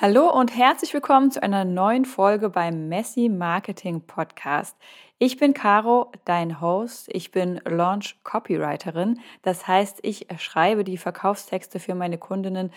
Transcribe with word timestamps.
Hallo 0.00 0.30
und 0.30 0.56
herzlich 0.56 0.94
willkommen 0.94 1.32
zu 1.32 1.42
einer 1.42 1.64
neuen 1.64 2.04
Folge 2.04 2.50
beim 2.50 2.86
Messy 2.86 3.28
Marketing 3.28 4.00
Podcast. 4.00 4.76
Ich 5.18 5.38
bin 5.38 5.54
Caro, 5.54 6.12
dein 6.24 6.60
Host. 6.60 7.08
Ich 7.12 7.32
bin 7.32 7.60
Launch 7.64 8.14
Copywriterin. 8.22 9.18
Das 9.42 9.66
heißt, 9.66 9.98
ich 10.02 10.28
schreibe 10.38 10.84
die 10.84 10.98
Verkaufstexte 10.98 11.80
für 11.80 11.96
meine 11.96 12.16
Kundinnen 12.16 12.70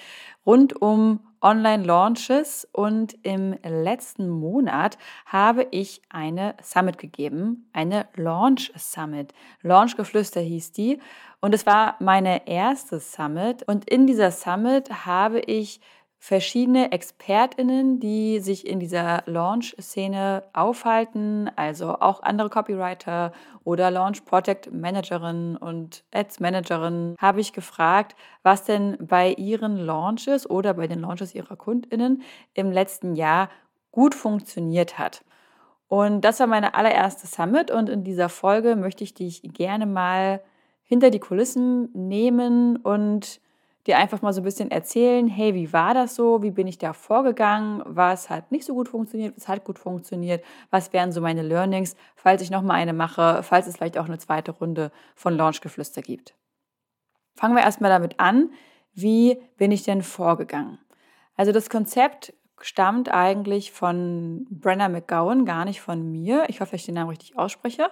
rund 0.48 0.82
um 0.82 1.20
Online-Launches 1.44 2.68
und 2.72 3.16
im 3.22 3.56
letzten 3.64 4.28
Monat 4.28 4.98
habe 5.28 5.68
ich 5.70 6.02
eine 6.10 6.56
Summit 6.64 6.98
gegeben, 6.98 7.70
eine 7.72 8.08
Launch 8.16 8.74
Summit. 8.76 9.32
Launch 9.62 9.96
Geflüster 9.96 10.42
hieß 10.42 10.72
die 10.72 11.00
und 11.40 11.54
es 11.54 11.68
war 11.68 11.98
meine 12.00 12.48
erste 12.48 13.00
Summit 13.00 13.62
und 13.62 13.88
in 13.88 14.08
dieser 14.08 14.32
Summit 14.32 15.06
habe 15.06 15.40
ich 15.42 15.82
verschiedene 16.24 16.92
ExpertInnen, 16.92 18.00
die 18.00 18.40
sich 18.42 18.68
in 18.68 18.80
dieser 18.80 19.24
Launch-Szene 19.26 20.44
aufhalten, 20.54 21.50
also 21.56 21.96
auch 22.00 22.22
andere 22.22 22.48
Copywriter 22.48 23.34
oder 23.64 23.90
Launch 23.90 24.24
Project 24.24 24.72
Managerinnen 24.72 25.58
und 25.58 26.04
Ads 26.14 26.40
Managerinnen, 26.40 27.16
habe 27.18 27.42
ich 27.42 27.54
gefragt, 27.54 28.16
was 28.44 28.64
denn 28.66 28.98
bei 29.00 29.34
ihren 29.34 29.78
Launches 29.78 30.48
oder 30.48 30.76
bei 30.76 30.86
den 30.86 31.02
Launches 31.02 31.34
ihrer 31.34 31.56
KundInnen 31.56 32.22
im 32.54 32.72
letzten 32.72 33.16
Jahr 33.16 33.50
gut 33.90 34.14
funktioniert 34.14 35.00
hat. 35.00 35.26
Und 35.88 36.22
das 36.22 36.40
war 36.40 36.46
meine 36.46 36.76
allererste 36.76 37.26
Summit 37.26 37.72
und 37.72 37.90
in 37.90 38.04
dieser 38.04 38.30
Folge 38.30 38.76
möchte 38.76 39.04
ich 39.04 39.16
dich 39.16 39.42
gerne 39.42 39.88
mal 39.88 40.44
hinter 40.84 41.10
die 41.10 41.20
Kulissen 41.20 41.90
nehmen 41.94 42.78
und 42.78 43.41
dir 43.88 43.98
einfach 43.98 44.22
mal 44.22 44.34
so 44.34 44.42
ein 44.42 44.44
bisschen 44.44 44.72
erzählen, 44.72 45.28
hey, 45.28 45.56
wie 45.56 45.74
war 45.74 45.94
das 45.94 46.16
so? 46.16 46.44
Wie 46.44 46.52
bin 46.52 46.68
ich 46.68 46.78
da 46.78 46.94
vorgegangen? 46.94 47.82
Was 47.86 48.30
hat 48.30 48.52
nicht 48.52 48.66
so 48.66 48.74
gut 48.74 48.90
funktioniert? 48.90 49.36
Was 49.38 49.48
hat 49.48 49.64
gut 49.64 49.80
funktioniert? 49.80 50.44
Was 50.70 50.94
wären 50.94 51.12
so 51.12 51.22
meine 51.22 51.42
Learnings, 51.42 51.96
falls 52.16 52.42
ich 52.42 52.52
nochmal 52.52 52.78
eine 52.78 52.94
mache, 52.94 53.44
falls 53.44 53.68
es 53.68 53.78
vielleicht 53.78 53.98
auch 53.98 54.06
eine 54.06 54.20
zweite 54.20 54.52
Runde 54.52 54.92
von 55.16 55.36
Launchgeflüster 55.36 56.02
gibt? 56.02 56.36
Fangen 57.36 57.56
wir 57.56 57.64
erstmal 57.64 57.90
damit 57.90 58.20
an, 58.20 58.52
wie 58.94 59.42
bin 59.58 59.72
ich 59.72 59.84
denn 59.84 60.02
vorgegangen? 60.02 60.80
Also 61.36 61.52
das 61.52 61.70
Konzept 61.70 62.34
stammt 62.64 63.12
eigentlich 63.12 63.72
von 63.72 64.46
Brenna 64.50 64.90
McGowan, 64.90 65.46
gar 65.46 65.66
nicht 65.66 65.82
von 65.82 66.12
mir. 66.12 66.46
Ich 66.48 66.62
hoffe, 66.62 66.76
ich 66.76 66.86
den 66.86 66.96
Namen 66.96 67.10
richtig 67.10 67.38
ausspreche. 67.38 67.90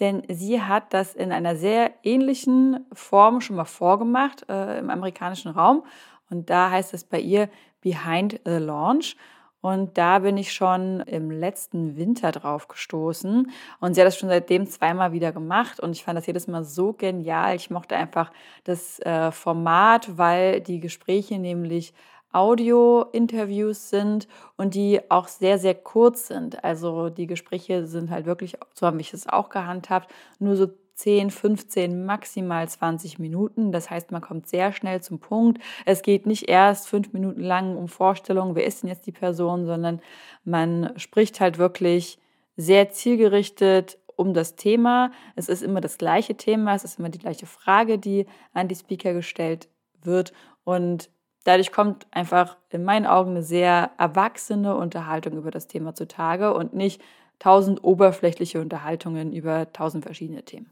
Denn 0.00 0.22
sie 0.28 0.62
hat 0.62 0.92
das 0.94 1.14
in 1.14 1.32
einer 1.32 1.56
sehr 1.56 1.92
ähnlichen 2.02 2.86
Form 2.92 3.40
schon 3.40 3.56
mal 3.56 3.64
vorgemacht 3.64 4.48
äh, 4.48 4.78
im 4.78 4.90
amerikanischen 4.90 5.52
Raum. 5.52 5.84
Und 6.30 6.50
da 6.50 6.70
heißt 6.70 6.94
es 6.94 7.04
bei 7.04 7.20
ihr 7.20 7.48
Behind 7.80 8.40
the 8.44 8.52
Launch. 8.52 9.16
Und 9.62 9.96
da 9.96 10.18
bin 10.18 10.36
ich 10.36 10.52
schon 10.52 11.00
im 11.00 11.30
letzten 11.30 11.96
Winter 11.96 12.32
drauf 12.32 12.66
gestoßen. 12.66 13.50
Und 13.78 13.94
sie 13.94 14.00
hat 14.00 14.08
das 14.08 14.18
schon 14.18 14.28
seitdem 14.28 14.66
zweimal 14.66 15.12
wieder 15.12 15.30
gemacht. 15.30 15.78
Und 15.78 15.92
ich 15.92 16.02
fand 16.02 16.18
das 16.18 16.26
jedes 16.26 16.48
Mal 16.48 16.64
so 16.64 16.92
genial. 16.92 17.54
Ich 17.54 17.70
mochte 17.70 17.96
einfach 17.96 18.32
das 18.64 18.98
äh, 19.00 19.30
Format, 19.30 20.18
weil 20.18 20.60
die 20.60 20.80
Gespräche 20.80 21.38
nämlich 21.38 21.94
Audio-Interviews 22.32 23.90
sind 23.90 24.28
und 24.56 24.74
die 24.74 25.00
auch 25.10 25.28
sehr, 25.28 25.58
sehr 25.58 25.74
kurz 25.74 26.28
sind. 26.28 26.64
Also 26.64 27.08
die 27.08 27.26
Gespräche 27.26 27.86
sind 27.86 28.10
halt 28.10 28.26
wirklich, 28.26 28.56
so 28.74 28.86
habe 28.86 29.00
ich 29.00 29.12
es 29.12 29.28
auch 29.28 29.48
gehandhabt, 29.48 30.12
nur 30.38 30.56
so 30.56 30.68
10, 30.94 31.30
15, 31.30 32.04
maximal 32.04 32.68
20 32.68 33.18
Minuten. 33.18 33.72
Das 33.72 33.90
heißt, 33.90 34.12
man 34.12 34.20
kommt 34.20 34.46
sehr 34.48 34.72
schnell 34.72 35.02
zum 35.02 35.18
Punkt. 35.18 35.60
Es 35.84 36.02
geht 36.02 36.26
nicht 36.26 36.48
erst 36.48 36.88
fünf 36.88 37.12
Minuten 37.12 37.40
lang 37.40 37.76
um 37.76 37.88
Vorstellung, 37.88 38.54
wer 38.54 38.66
ist 38.66 38.82
denn 38.82 38.90
jetzt 38.90 39.06
die 39.06 39.12
Person, 39.12 39.66
sondern 39.66 40.00
man 40.44 40.92
spricht 40.96 41.40
halt 41.40 41.58
wirklich 41.58 42.18
sehr 42.56 42.90
zielgerichtet 42.90 43.98
um 44.16 44.34
das 44.34 44.56
Thema. 44.56 45.10
Es 45.34 45.48
ist 45.48 45.62
immer 45.62 45.80
das 45.80 45.98
gleiche 45.98 46.36
Thema, 46.36 46.74
es 46.74 46.84
ist 46.84 46.98
immer 46.98 47.08
die 47.08 47.18
gleiche 47.18 47.46
Frage, 47.46 47.98
die 47.98 48.26
an 48.52 48.68
die 48.68 48.76
Speaker 48.76 49.14
gestellt 49.14 49.68
wird. 50.02 50.32
Und 50.64 51.10
Dadurch 51.44 51.72
kommt 51.72 52.06
einfach 52.10 52.56
in 52.70 52.84
meinen 52.84 53.06
Augen 53.06 53.32
eine 53.32 53.42
sehr 53.42 53.90
erwachsene 53.98 54.76
Unterhaltung 54.76 55.36
über 55.36 55.50
das 55.50 55.66
Thema 55.66 55.94
zutage 55.94 56.54
und 56.54 56.74
nicht 56.74 57.02
tausend 57.38 57.82
oberflächliche 57.82 58.60
Unterhaltungen 58.60 59.32
über 59.32 59.72
tausend 59.72 60.04
verschiedene 60.04 60.44
Themen. 60.44 60.70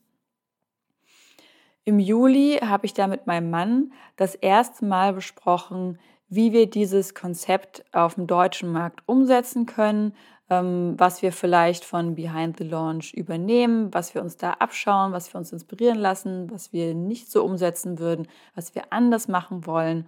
Im 1.85 1.99
Juli 1.99 2.61
habe 2.63 2.87
ich 2.87 2.95
da 2.95 3.09
mit 3.09 3.27
meinem 3.27 3.51
Mann 3.51 3.93
das 4.17 4.37
erste 4.37 4.85
Mal 4.85 5.13
besprochen, 5.13 5.99
wie 6.29 6.53
wir 6.53 6.71
dieses 6.71 7.15
Konzept 7.15 7.85
auf 7.93 8.15
dem 8.15 8.29
deutschen 8.29 8.71
Markt 8.71 9.03
umsetzen 9.07 9.67
können, 9.67 10.15
ähm, 10.49 10.95
was 10.97 11.23
wir 11.23 11.33
vielleicht 11.33 11.85
von 11.85 12.15
Behind 12.15 12.59
the 12.59 12.65
Launch 12.65 13.13
übernehmen, 13.15 13.93
was 13.93 14.15
wir 14.15 14.23
uns 14.23 14.37
da 14.37 14.53
abschauen, 14.53 15.11
was 15.11 15.33
wir 15.33 15.39
uns 15.39 15.53
inspirieren 15.53 15.99
lassen, 15.99 16.49
was 16.53 16.73
wir 16.73 16.95
nicht 16.95 17.33
so 17.33 17.43
umsetzen 17.43 17.99
würden, 17.99 18.29
was 18.55 18.77
wir 18.77 18.93
anders 18.93 19.27
machen 19.27 19.67
wollen 19.67 20.07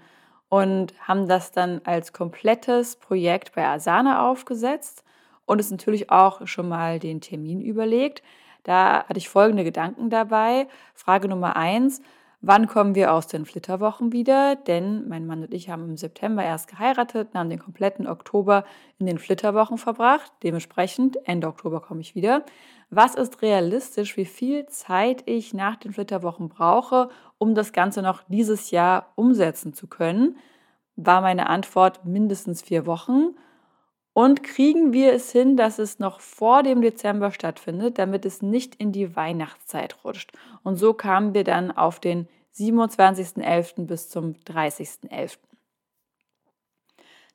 und 0.53 0.93
haben 1.01 1.29
das 1.29 1.51
dann 1.51 1.81
als 1.85 2.13
komplettes 2.13 2.97
Projekt 2.97 3.55
bei 3.55 3.67
Asana 3.67 4.29
aufgesetzt 4.29 5.03
und 5.47 5.59
es 5.59 5.71
natürlich 5.71 6.11
auch 6.11 6.47
schon 6.47 6.69
mal 6.69 6.99
den 6.99 7.23
Termin 7.23 7.63
überlegt. 7.63 8.23
Da 8.63 9.05
hatte 9.05 9.17
ich 9.17 9.31
folgende 9.31 9.65
Gedanken 9.65 10.11
dabei. 10.11 10.69
Frage 10.93 11.27
Nummer 11.27 11.57
eins, 11.57 12.03
wann 12.43 12.67
kommen 12.67 12.95
wir 12.95 13.15
aus 13.15 13.29
den 13.29 13.47
Flitterwochen 13.47 14.13
wieder? 14.13 14.57
Denn 14.57 15.09
mein 15.09 15.27
Mann 15.27 15.41
und 15.41 15.55
ich 15.55 15.71
haben 15.71 15.89
im 15.89 15.97
September 15.97 16.45
erst 16.45 16.69
geheiratet 16.69 17.29
und 17.33 17.41
haben 17.41 17.49
den 17.49 17.59
kompletten 17.59 18.07
Oktober 18.07 18.67
in 18.99 19.07
den 19.07 19.17
Flitterwochen 19.17 19.79
verbracht. 19.79 20.31
Dementsprechend, 20.43 21.17
Ende 21.27 21.47
Oktober 21.47 21.81
komme 21.81 22.03
ich 22.03 22.15
wieder. 22.15 22.45
Was 22.95 23.15
ist 23.15 23.41
realistisch, 23.41 24.19
wie 24.19 24.27
viel 24.27 24.67
Zeit 24.67 25.23
ich 25.25 25.55
nach 25.55 25.77
den 25.77 25.95
Flitterwochen 25.95 26.51
brauche, 26.51 27.09
um 27.39 27.55
das 27.55 27.73
Ganze 27.73 28.03
noch 28.03 28.23
dieses 28.29 28.71
Jahr 28.71 29.15
umsetzen 29.15 29.73
zu 29.73 29.87
können? 29.87 30.37
War 30.97 31.23
meine 31.23 31.49
Antwort 31.49 32.05
mindestens 32.05 32.61
vier 32.61 32.85
Wochen. 32.85 33.35
Und 34.13 34.43
kriegen 34.43 34.93
wir 34.93 35.15
es 35.15 35.33
hin, 35.33 35.57
dass 35.57 35.79
es 35.79 36.01
noch 36.01 36.21
vor 36.21 36.63
dem 36.63 36.83
Dezember 36.83 37.31
stattfindet, 37.31 37.97
damit 37.97 38.27
es 38.27 38.43
nicht 38.43 38.75
in 38.75 38.93
die 38.93 39.17
Weihnachtszeit 39.17 40.05
rutscht? 40.05 40.33
Und 40.63 40.77
so 40.77 40.93
kamen 40.93 41.33
wir 41.33 41.45
dann 41.45 41.71
auf 41.71 41.99
den 41.99 42.29
27.11. 42.57 43.87
bis 43.87 44.11
zum 44.11 44.35
30.11. 44.47 45.39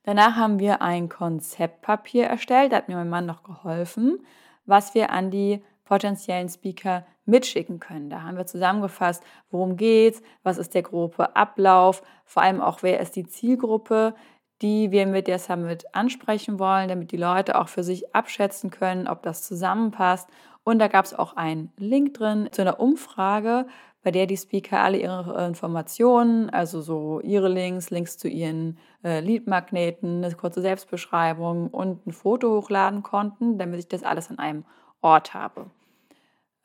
Danach 0.03 0.35
haben 0.35 0.59
wir 0.59 0.83
ein 0.83 1.09
Konzeptpapier 1.09 2.27
erstellt, 2.27 2.73
da 2.73 2.77
hat 2.77 2.89
mir 2.89 2.95
mein 2.95 3.09
Mann 3.09 3.25
noch 3.25 3.41
geholfen, 3.41 4.19
was 4.67 4.93
wir 4.93 5.09
an 5.09 5.31
die 5.31 5.63
potenziellen 5.85 6.49
Speaker 6.49 7.05
mitschicken 7.25 7.79
können. 7.79 8.09
Da 8.09 8.21
haben 8.21 8.37
wir 8.37 8.45
zusammengefasst, 8.45 9.23
worum 9.49 9.77
geht's, 9.77 10.21
was 10.43 10.57
ist 10.57 10.75
der 10.75 10.83
grobe 10.83 11.35
Ablauf, 11.35 12.03
vor 12.25 12.43
allem 12.43 12.61
auch 12.61 12.83
wer 12.83 12.99
ist 12.99 13.15
die 13.15 13.25
Zielgruppe, 13.25 14.13
die 14.61 14.91
wir 14.91 15.05
mit 15.05 15.27
der 15.27 15.39
Summit 15.39 15.85
ansprechen 15.93 16.59
wollen, 16.59 16.89
damit 16.89 17.11
die 17.11 17.17
Leute 17.17 17.59
auch 17.59 17.67
für 17.67 17.83
sich 17.83 18.15
abschätzen 18.15 18.71
können, 18.71 19.07
ob 19.07 19.23
das 19.23 19.43
zusammenpasst. 19.43 20.29
Und 20.63 20.79
da 20.79 20.87
gab 20.87 21.05
es 21.05 21.13
auch 21.13 21.35
einen 21.35 21.71
Link 21.77 22.15
drin 22.15 22.49
zu 22.51 22.61
einer 22.61 22.79
Umfrage, 22.79 23.67
bei 24.03 24.11
der 24.11 24.25
die 24.25 24.37
Speaker 24.37 24.79
alle 24.79 24.97
ihre 24.97 25.45
Informationen, 25.47 26.49
also 26.49 26.81
so 26.81 27.19
ihre 27.21 27.49
Links, 27.49 27.89
Links 27.89 28.17
zu 28.17 28.27
ihren 28.27 28.77
äh, 29.03 29.19
Leadmagneten, 29.19 30.23
eine 30.23 30.33
kurze 30.33 30.61
Selbstbeschreibung 30.61 31.69
und 31.69 32.07
ein 32.07 32.13
Foto 32.13 32.61
hochladen 32.61 33.03
konnten, 33.03 33.57
damit 33.57 33.79
ich 33.79 33.87
das 33.87 34.03
alles 34.03 34.29
an 34.29 34.39
einem 34.39 34.65
Ort 35.01 35.33
habe. 35.33 35.69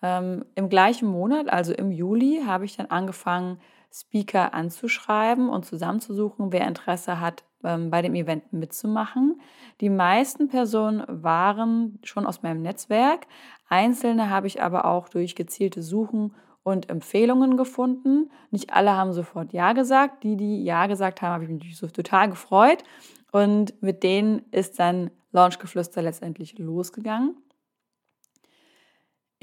Ähm, 0.03 0.45
Im 0.55 0.69
gleichen 0.69 1.09
Monat, 1.09 1.49
also 1.49 1.73
im 1.73 1.91
Juli, 1.91 2.43
habe 2.47 2.65
ich 2.65 2.77
dann 2.77 2.87
angefangen, 2.87 3.59
Speaker 3.93 4.55
anzuschreiben 4.55 5.49
und 5.49 5.67
zusammenzusuchen, 5.67 6.53
wer 6.53 6.67
Interesse 6.67 7.21
hat, 7.21 7.45
ähm, 7.65 7.91
bei 7.91 8.03
dem 8.03 8.15
Event 8.15 8.53
mitzumachen. 8.53 9.41
Die 9.81 9.91
meisten 9.91 10.49
Personen 10.49 11.05
waren 11.09 11.99
schon 12.03 12.27
aus 12.27 12.43
meinem 12.43 12.63
Netzwerk. 12.63 13.27
Einzelne 13.69 14.31
habe 14.31 14.47
ich 14.47 14.63
aber 14.63 14.85
auch 14.85 15.09
durch 15.09 15.35
gezielte 15.35 15.83
Suchen 15.83 16.35
und 16.63 16.91
Empfehlungen 16.91 17.57
gefunden. 17.57 18.31
Nicht 18.51 18.73
alle 18.73 18.97
haben 18.97 19.13
sofort 19.13 19.53
Ja 19.53 19.73
gesagt. 19.73 20.23
Die, 20.23 20.37
die 20.37 20.63
Ja 20.65 20.87
gesagt 20.87 21.23
haben, 21.23 21.33
habe 21.33 21.45
ich 21.45 21.51
mich 21.51 21.77
so 21.77 21.87
total 21.89 22.31
gefreut. 22.31 22.85
Und 23.33 23.81
mit 23.83 24.03
denen 24.03 24.43
ist 24.51 24.79
dann 24.79 25.11
Launchgeflüster 25.33 26.03
letztendlich 26.03 26.59
losgegangen. 26.59 27.35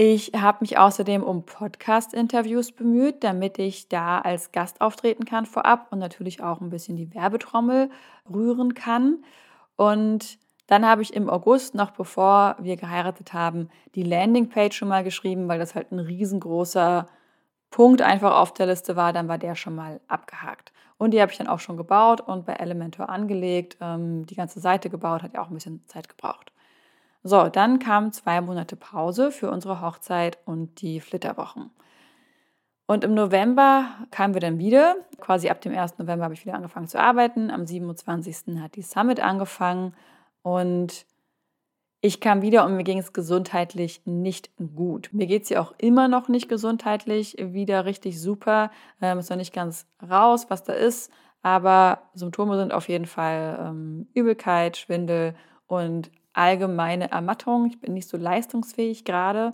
Ich 0.01 0.31
habe 0.33 0.59
mich 0.61 0.77
außerdem 0.77 1.23
um 1.23 1.43
Podcast-Interviews 1.43 2.71
bemüht, 2.71 3.21
damit 3.21 3.59
ich 3.59 3.89
da 3.89 4.19
als 4.19 4.53
Gast 4.53 4.79
auftreten 4.79 5.25
kann 5.25 5.45
vorab 5.45 5.87
und 5.91 5.99
natürlich 5.99 6.41
auch 6.41 6.61
ein 6.61 6.69
bisschen 6.69 6.95
die 6.95 7.13
Werbetrommel 7.13 7.89
rühren 8.33 8.75
kann. 8.75 9.25
Und 9.75 10.39
dann 10.67 10.85
habe 10.85 11.01
ich 11.01 11.13
im 11.13 11.29
August, 11.29 11.75
noch 11.75 11.91
bevor 11.91 12.55
wir 12.59 12.77
geheiratet 12.77 13.33
haben, 13.33 13.67
die 13.93 14.03
Landingpage 14.03 14.73
schon 14.73 14.87
mal 14.87 15.03
geschrieben, 15.03 15.49
weil 15.49 15.59
das 15.59 15.75
halt 15.75 15.91
ein 15.91 15.99
riesengroßer 15.99 17.09
Punkt 17.69 18.01
einfach 18.01 18.37
auf 18.37 18.53
der 18.53 18.67
Liste 18.67 18.95
war. 18.95 19.11
Dann 19.11 19.27
war 19.27 19.37
der 19.37 19.55
schon 19.55 19.75
mal 19.75 19.99
abgehakt. 20.07 20.71
Und 20.97 21.13
die 21.13 21.19
habe 21.21 21.33
ich 21.33 21.37
dann 21.37 21.47
auch 21.47 21.59
schon 21.59 21.75
gebaut 21.75 22.21
und 22.21 22.45
bei 22.45 22.53
Elementor 22.53 23.09
angelegt. 23.09 23.75
Ähm, 23.81 24.25
die 24.27 24.35
ganze 24.35 24.61
Seite 24.61 24.89
gebaut, 24.89 25.23
hat 25.23 25.33
ja 25.33 25.41
auch 25.41 25.49
ein 25.49 25.55
bisschen 25.55 25.85
Zeit 25.87 26.07
gebraucht. 26.07 26.53
So, 27.23 27.49
dann 27.49 27.79
kamen 27.79 28.11
zwei 28.11 28.39
Monate 28.41 28.75
Pause 28.75 29.31
für 29.31 29.51
unsere 29.51 29.81
Hochzeit 29.81 30.37
und 30.45 30.81
die 30.81 31.01
Flitterwochen. 31.01 31.69
Und 32.87 33.03
im 33.03 33.13
November 33.13 33.85
kamen 34.09 34.33
wir 34.33 34.41
dann 34.41 34.57
wieder. 34.57 34.95
Quasi 35.19 35.49
ab 35.49 35.61
dem 35.61 35.77
1. 35.77 35.99
November 35.99 36.23
habe 36.23 36.33
ich 36.33 36.43
wieder 36.45 36.55
angefangen 36.55 36.87
zu 36.87 36.99
arbeiten. 36.99 37.51
Am 37.51 37.65
27. 37.65 38.59
hat 38.59 38.75
die 38.75 38.81
Summit 38.81 39.19
angefangen 39.19 39.93
und 40.41 41.05
ich 42.01 42.21
kam 42.21 42.41
wieder 42.41 42.65
und 42.65 42.77
mir 42.77 42.83
ging 42.83 42.97
es 42.97 43.11
gesundheitlich 43.11 44.01
nicht 44.05 44.49
gut. 44.75 45.09
Mir 45.11 45.27
geht 45.27 45.43
es 45.43 45.49
ja 45.49 45.61
auch 45.61 45.73
immer 45.77 46.07
noch 46.07 46.29
nicht 46.29 46.47
gesundheitlich 46.47 47.35
wieder 47.37 47.85
richtig 47.85 48.21
super. 48.21 48.71
Ähm, 49.01 49.19
ist 49.19 49.29
noch 49.29 49.37
nicht 49.37 49.53
ganz 49.53 49.85
raus, 50.09 50.45
was 50.49 50.63
da 50.63 50.73
ist. 50.73 51.11
Aber 51.41 52.09
Symptome 52.13 52.57
sind 52.57 52.73
auf 52.73 52.87
jeden 52.87 53.05
Fall 53.05 53.67
ähm, 53.67 54.07
Übelkeit, 54.13 54.77
Schwindel 54.77 55.35
und 55.67 56.09
allgemeine 56.33 57.11
Ermattung. 57.11 57.67
Ich 57.67 57.79
bin 57.79 57.93
nicht 57.93 58.07
so 58.07 58.17
leistungsfähig 58.17 59.05
gerade. 59.05 59.51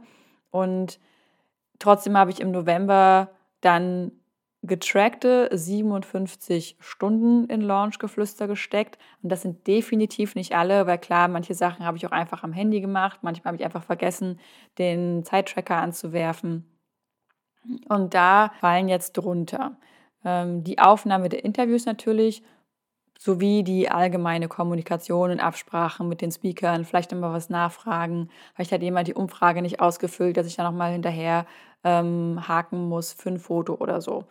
Und 0.51 1.00
trotzdem 1.80 2.18
habe 2.18 2.31
ich 2.31 2.39
im 2.39 2.51
November 2.51 3.30
dann 3.62 4.12
getrackte 4.63 5.50
57 5.51 6.77
Stunden 6.80 7.45
in 7.45 7.62
Launchgeflüster 7.62 8.48
gesteckt. 8.48 8.98
Und 9.22 9.31
das 9.31 9.42
sind 9.42 9.68
definitiv 9.68 10.36
nicht 10.36 10.56
alle, 10.56 10.88
weil 10.88 10.98
klar, 10.98 11.27
manche 11.27 11.54
Sachen 11.54 11.86
habe 11.86 11.98
ich 11.98 12.06
auch 12.07 12.12
einfach 12.12 12.44
am 12.44 12.54
Handy 12.54 12.81
gemacht. 12.81 13.19
Manchmal 13.22 13.54
habe 13.54 13.57
ich 13.57 13.66
einfach 13.66 13.83
vergessen, 13.83 14.39
den 14.77 15.24
Zeittracker 15.24 15.77
anzuwerfen. 15.77 16.66
Und 17.89 18.13
da 18.13 18.51
fallen 18.60 18.89
jetzt 18.89 19.13
drunter 19.13 19.77
ähm, 20.25 20.63
die 20.63 20.80
Aufnahme 20.80 21.30
der 21.30 21.45
Interviews 21.45 21.86
natürlich, 21.86 22.44
sowie 23.19 23.63
die 23.63 23.89
allgemeine 23.89 24.47
Kommunikation 24.47 25.31
und 25.31 25.39
Absprachen 25.39 26.07
mit 26.07 26.21
den 26.21 26.31
Speakern, 26.31 26.85
vielleicht 26.85 27.12
immer 27.12 27.31
was 27.33 27.50
nachfragen. 27.50 28.29
Vielleicht 28.53 28.71
hat 28.71 28.81
jemand 28.81 29.07
die 29.07 29.13
Umfrage 29.13 29.62
nicht 29.62 29.79
ausgefüllt, 29.79 30.38
dass 30.38 30.47
ich 30.47 30.56
da 30.56 30.63
nochmal 30.63 30.91
hinterher 30.91 31.45
ähm, 31.83 32.47
haken 32.47 32.89
muss 32.89 33.13
für 33.13 33.29
ein 33.29 33.39
Foto 33.39 33.75
oder 33.75 34.01
so. 34.01 34.25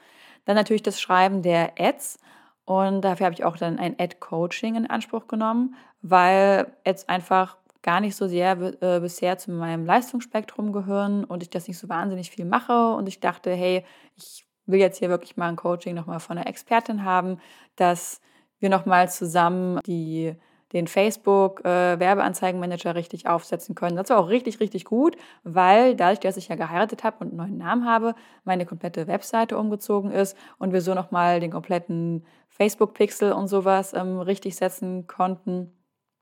Dann 0.44 0.56
natürlich 0.56 0.82
das 0.82 1.00
Schreiben 1.00 1.42
der 1.42 1.72
Ads. 1.78 2.18
Und 2.66 3.02
dafür 3.02 3.26
habe 3.26 3.34
ich 3.34 3.44
auch 3.44 3.56
dann 3.56 3.78
ein 3.78 3.96
Ad-Coaching 3.98 4.76
in 4.76 4.88
Anspruch 4.88 5.28
genommen, 5.28 5.74
weil 6.00 6.66
Ads 6.84 7.08
einfach 7.08 7.56
gar 7.82 8.00
nicht 8.00 8.16
so 8.16 8.26
sehr 8.26 8.52
äh, 8.82 9.00
bisher 9.00 9.36
zu 9.36 9.50
meinem 9.50 9.84
Leistungsspektrum 9.84 10.72
gehören 10.72 11.24
und 11.24 11.42
ich 11.42 11.50
das 11.50 11.68
nicht 11.68 11.78
so 11.78 11.88
wahnsinnig 11.90 12.30
viel 12.30 12.46
mache. 12.46 12.94
Und 12.94 13.06
ich 13.06 13.20
dachte, 13.20 13.52
hey, 13.52 13.84
ich 14.16 14.46
will 14.66 14.80
jetzt 14.80 14.98
hier 14.98 15.10
wirklich 15.10 15.36
mal 15.36 15.48
ein 15.48 15.56
Coaching 15.56 15.94
nochmal 15.94 16.20
von 16.20 16.38
einer 16.38 16.46
Expertin 16.46 17.04
haben, 17.04 17.38
dass 17.76 18.22
wir 18.64 18.70
nochmal 18.70 19.08
zusammen 19.08 19.78
die 19.86 20.34
den 20.74 20.86
Facebook-Werbeanzeigenmanager 20.88 22.90
äh, 22.90 22.94
richtig 22.94 23.28
aufsetzen 23.28 23.76
können. 23.76 23.96
Das 23.96 24.10
war 24.10 24.18
auch 24.18 24.28
richtig, 24.28 24.58
richtig 24.58 24.84
gut, 24.84 25.16
weil 25.44 25.94
dadurch, 25.94 26.18
dass 26.18 26.36
ich 26.36 26.48
ja 26.48 26.56
geheiratet 26.56 27.04
habe 27.04 27.18
und 27.20 27.28
einen 27.28 27.36
neuen 27.36 27.58
Namen 27.58 27.86
habe, 27.86 28.16
meine 28.44 28.66
komplette 28.66 29.06
Webseite 29.06 29.56
umgezogen 29.56 30.10
ist 30.10 30.36
und 30.58 30.72
wir 30.72 30.80
so 30.80 30.94
nochmal 30.94 31.38
den 31.38 31.52
kompletten 31.52 32.26
Facebook-Pixel 32.48 33.32
und 33.32 33.46
sowas 33.46 33.94
ähm, 33.94 34.18
richtig 34.18 34.56
setzen 34.56 35.06
konnten. 35.06 35.72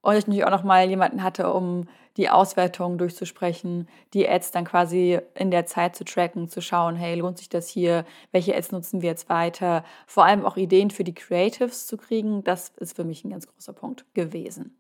Und 0.03 0.17
ich 0.17 0.27
natürlich 0.27 0.45
auch 0.45 0.51
nochmal 0.51 0.89
jemanden 0.89 1.23
hatte, 1.23 1.53
um 1.53 1.89
die 2.17 2.29
Auswertung 2.29 2.99
durchzusprechen, 2.99 3.89
die 4.13 4.29
Ads 4.29 4.51
dann 4.51 4.65
quasi 4.65 5.21
in 5.35 5.51
der 5.51 5.65
Zeit 5.65 5.97
zu 5.97 6.05
tracken, 6.05 6.49
zu 6.49 6.61
schauen, 6.61 6.97
hey, 6.97 7.15
lohnt 7.15 7.39
sich 7.39 7.49
das 7.49 7.69
hier? 7.69 8.05
Welche 8.33 8.55
Ads 8.55 8.73
nutzen 8.73 9.01
wir 9.01 9.11
jetzt 9.11 9.29
weiter? 9.29 9.85
Vor 10.07 10.25
allem 10.25 10.45
auch 10.45 10.57
Ideen 10.57 10.91
für 10.91 11.05
die 11.05 11.15
Creatives 11.15 11.87
zu 11.87 11.97
kriegen, 11.97 12.45
das 12.45 12.71
ist 12.77 12.97
für 12.97 13.05
mich 13.05 13.25
ein 13.25 13.31
ganz 13.31 13.47
großer 13.47 13.73
Punkt 13.73 14.05
gewesen. 14.13 14.77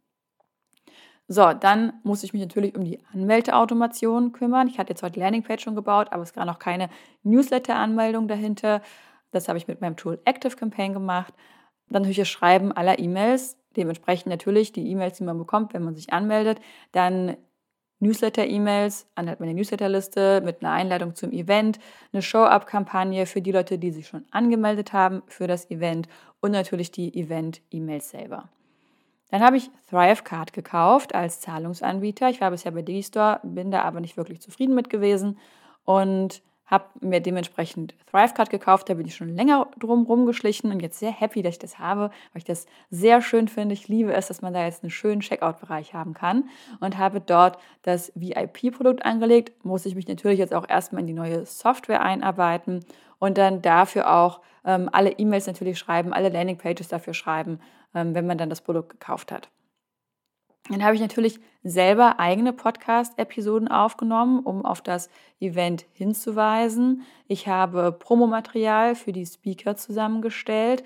So, 1.28 1.52
dann 1.52 1.94
muss 2.02 2.24
ich 2.24 2.32
mich 2.32 2.42
natürlich 2.42 2.76
um 2.76 2.84
die 2.84 2.98
Anmeldeautomation 3.14 4.32
kümmern. 4.32 4.66
Ich 4.66 4.78
hatte 4.78 4.90
jetzt 4.90 5.02
heute 5.02 5.20
Landingpage 5.20 5.62
schon 5.62 5.76
gebaut, 5.76 6.08
aber 6.10 6.22
es 6.22 6.34
gab 6.34 6.46
noch 6.46 6.58
keine 6.58 6.90
Newsletter-Anmeldung 7.22 8.28
dahinter. 8.28 8.82
Das 9.30 9.48
habe 9.48 9.56
ich 9.56 9.69
mit 9.69 9.80
meinem 9.80 9.96
Tool 9.96 10.20
Active 10.24 10.56
Campaign 10.56 10.92
gemacht. 10.92 11.32
Dann 11.88 12.02
natürlich 12.02 12.19
das 12.19 12.28
Schreiben 12.28 12.72
aller 12.72 12.98
E-Mails, 12.98 13.56
Dementsprechend 13.76 14.26
natürlich 14.26 14.72
die 14.72 14.90
E-Mails, 14.90 15.19
die 15.19 15.24
man 15.24 15.38
bekommt, 15.38 15.74
wenn 15.74 15.82
man 15.82 15.94
sich 15.94 16.12
anmeldet, 16.12 16.60
dann 16.92 17.36
Newsletter-E-Mails, 18.02 19.06
anhalt 19.14 19.38
meine 19.38 19.54
Newsletterliste 19.54 20.40
mit 20.44 20.60
einer 20.60 20.72
Einladung 20.72 21.14
zum 21.14 21.30
Event, 21.30 21.78
eine 22.12 22.20
Show-Up-Kampagne 22.20 23.26
für 23.26 23.40
die 23.40 23.52
Leute, 23.52 23.78
die 23.78 23.92
sich 23.92 24.08
schon 24.08 24.24
angemeldet 24.32 24.92
haben 24.92 25.22
für 25.28 25.46
das 25.46 25.70
Event 25.70 26.08
und 26.40 26.50
natürlich 26.50 26.90
die 26.90 27.14
Event-E-Mails 27.14 28.10
selber. 28.10 28.48
Dann 29.30 29.40
habe 29.40 29.56
ich 29.56 29.70
Thrivecard 29.88 30.52
gekauft 30.52 31.14
als 31.14 31.40
Zahlungsanbieter. 31.40 32.28
Ich 32.28 32.40
war 32.40 32.50
bisher 32.50 32.72
bei 32.72 32.82
Digistore, 32.82 33.40
bin 33.44 33.70
da 33.70 33.82
aber 33.82 34.00
nicht 34.00 34.16
wirklich 34.16 34.42
zufrieden 34.42 34.74
mit 34.74 34.90
gewesen 34.90 35.38
und 35.84 36.42
habe 36.72 36.86
mir 37.00 37.20
dementsprechend 37.20 37.94
Thrivecard 38.10 38.48
gekauft, 38.48 38.88
da 38.88 38.94
bin 38.94 39.06
ich 39.06 39.14
schon 39.14 39.28
länger 39.28 39.69
drum 39.78 40.04
rumgeschlichen 40.04 40.72
und 40.72 40.80
jetzt 40.80 40.98
sehr 40.98 41.12
happy, 41.12 41.42
dass 41.42 41.56
ich 41.56 41.58
das 41.58 41.78
habe, 41.78 42.04
weil 42.32 42.38
ich 42.38 42.44
das 42.44 42.64
sehr 42.88 43.20
schön 43.20 43.46
finde. 43.46 43.74
Ich 43.74 43.88
liebe 43.88 44.14
es, 44.14 44.28
dass 44.28 44.40
man 44.40 44.54
da 44.54 44.64
jetzt 44.64 44.82
einen 44.82 44.90
schönen 44.90 45.20
Checkout-Bereich 45.20 45.92
haben 45.92 46.14
kann 46.14 46.48
und 46.80 46.96
habe 46.96 47.20
dort 47.20 47.58
das 47.82 48.10
VIP-Produkt 48.14 49.04
angelegt. 49.04 49.66
Muss 49.66 49.84
ich 49.84 49.94
mich 49.94 50.08
natürlich 50.08 50.38
jetzt 50.38 50.54
auch 50.54 50.66
erstmal 50.66 51.02
in 51.02 51.08
die 51.08 51.12
neue 51.12 51.44
Software 51.44 52.00
einarbeiten 52.00 52.80
und 53.19 53.36
dann 53.36 53.60
dafür 53.60 54.10
auch 54.10 54.40
ähm, 54.64 54.88
alle 54.92 55.10
E-Mails 55.10 55.46
natürlich 55.46 55.78
schreiben, 55.78 56.14
alle 56.14 56.30
Landing-Pages 56.30 56.88
dafür 56.88 57.12
schreiben, 57.12 57.60
ähm, 57.94 58.14
wenn 58.14 58.26
man 58.26 58.38
dann 58.38 58.48
das 58.48 58.62
Produkt 58.62 58.88
gekauft 58.88 59.30
hat. 59.30 59.50
Dann 60.69 60.85
habe 60.85 60.94
ich 60.94 61.00
natürlich 61.00 61.41
selber 61.64 62.20
eigene 62.20 62.53
Podcast-Episoden 62.53 63.69
aufgenommen, 63.69 64.41
um 64.41 64.64
auf 64.64 64.81
das 64.81 65.11
Event 65.41 65.85
hinzuweisen. 65.93 67.03
Ich 67.26 67.49
habe 67.49 67.93
Promomaterial 67.93 68.94
für 68.94 69.12
die 69.12 69.26
Speaker 69.26 69.76
zusammengestellt. 69.76 70.85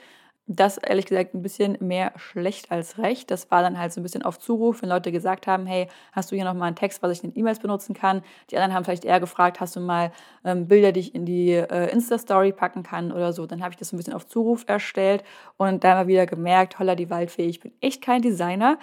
Das 0.48 0.78
ehrlich 0.78 1.06
gesagt 1.06 1.34
ein 1.34 1.42
bisschen 1.42 1.76
mehr 1.80 2.12
schlecht 2.16 2.70
als 2.70 2.98
recht. 2.98 3.32
Das 3.32 3.50
war 3.50 3.62
dann 3.62 3.78
halt 3.78 3.92
so 3.92 4.00
ein 4.00 4.04
bisschen 4.04 4.22
auf 4.22 4.38
Zuruf, 4.38 4.80
wenn 4.80 4.88
Leute 4.88 5.10
gesagt 5.10 5.48
haben, 5.48 5.66
hey, 5.66 5.88
hast 6.12 6.30
du 6.30 6.36
hier 6.36 6.44
nochmal 6.44 6.68
einen 6.68 6.76
Text, 6.76 7.02
was 7.02 7.10
ich 7.18 7.24
in 7.24 7.36
E-Mails 7.36 7.58
benutzen 7.58 7.94
kann? 7.94 8.22
Die 8.50 8.56
anderen 8.56 8.72
haben 8.72 8.84
vielleicht 8.84 9.04
eher 9.04 9.18
gefragt, 9.18 9.58
hast 9.58 9.74
du 9.74 9.80
mal 9.80 10.12
ähm, 10.44 10.68
Bilder, 10.68 10.92
die 10.92 11.00
ich 11.00 11.16
in 11.16 11.26
die 11.26 11.50
äh, 11.50 11.90
Insta-Story 11.90 12.52
packen 12.52 12.84
kann 12.84 13.10
oder 13.10 13.32
so. 13.32 13.44
Dann 13.46 13.60
habe 13.60 13.72
ich 13.72 13.76
das 13.76 13.92
ein 13.92 13.96
bisschen 13.96 14.12
auf 14.12 14.26
Zuruf 14.28 14.64
erstellt 14.68 15.24
und 15.56 15.82
da 15.82 15.94
mal 15.96 16.06
wieder 16.06 16.26
gemerkt, 16.26 16.78
holla 16.78 16.94
die 16.94 17.10
Waldfee, 17.10 17.46
ich 17.46 17.58
bin 17.58 17.72
echt 17.80 18.00
kein 18.00 18.22
Designer. 18.22 18.78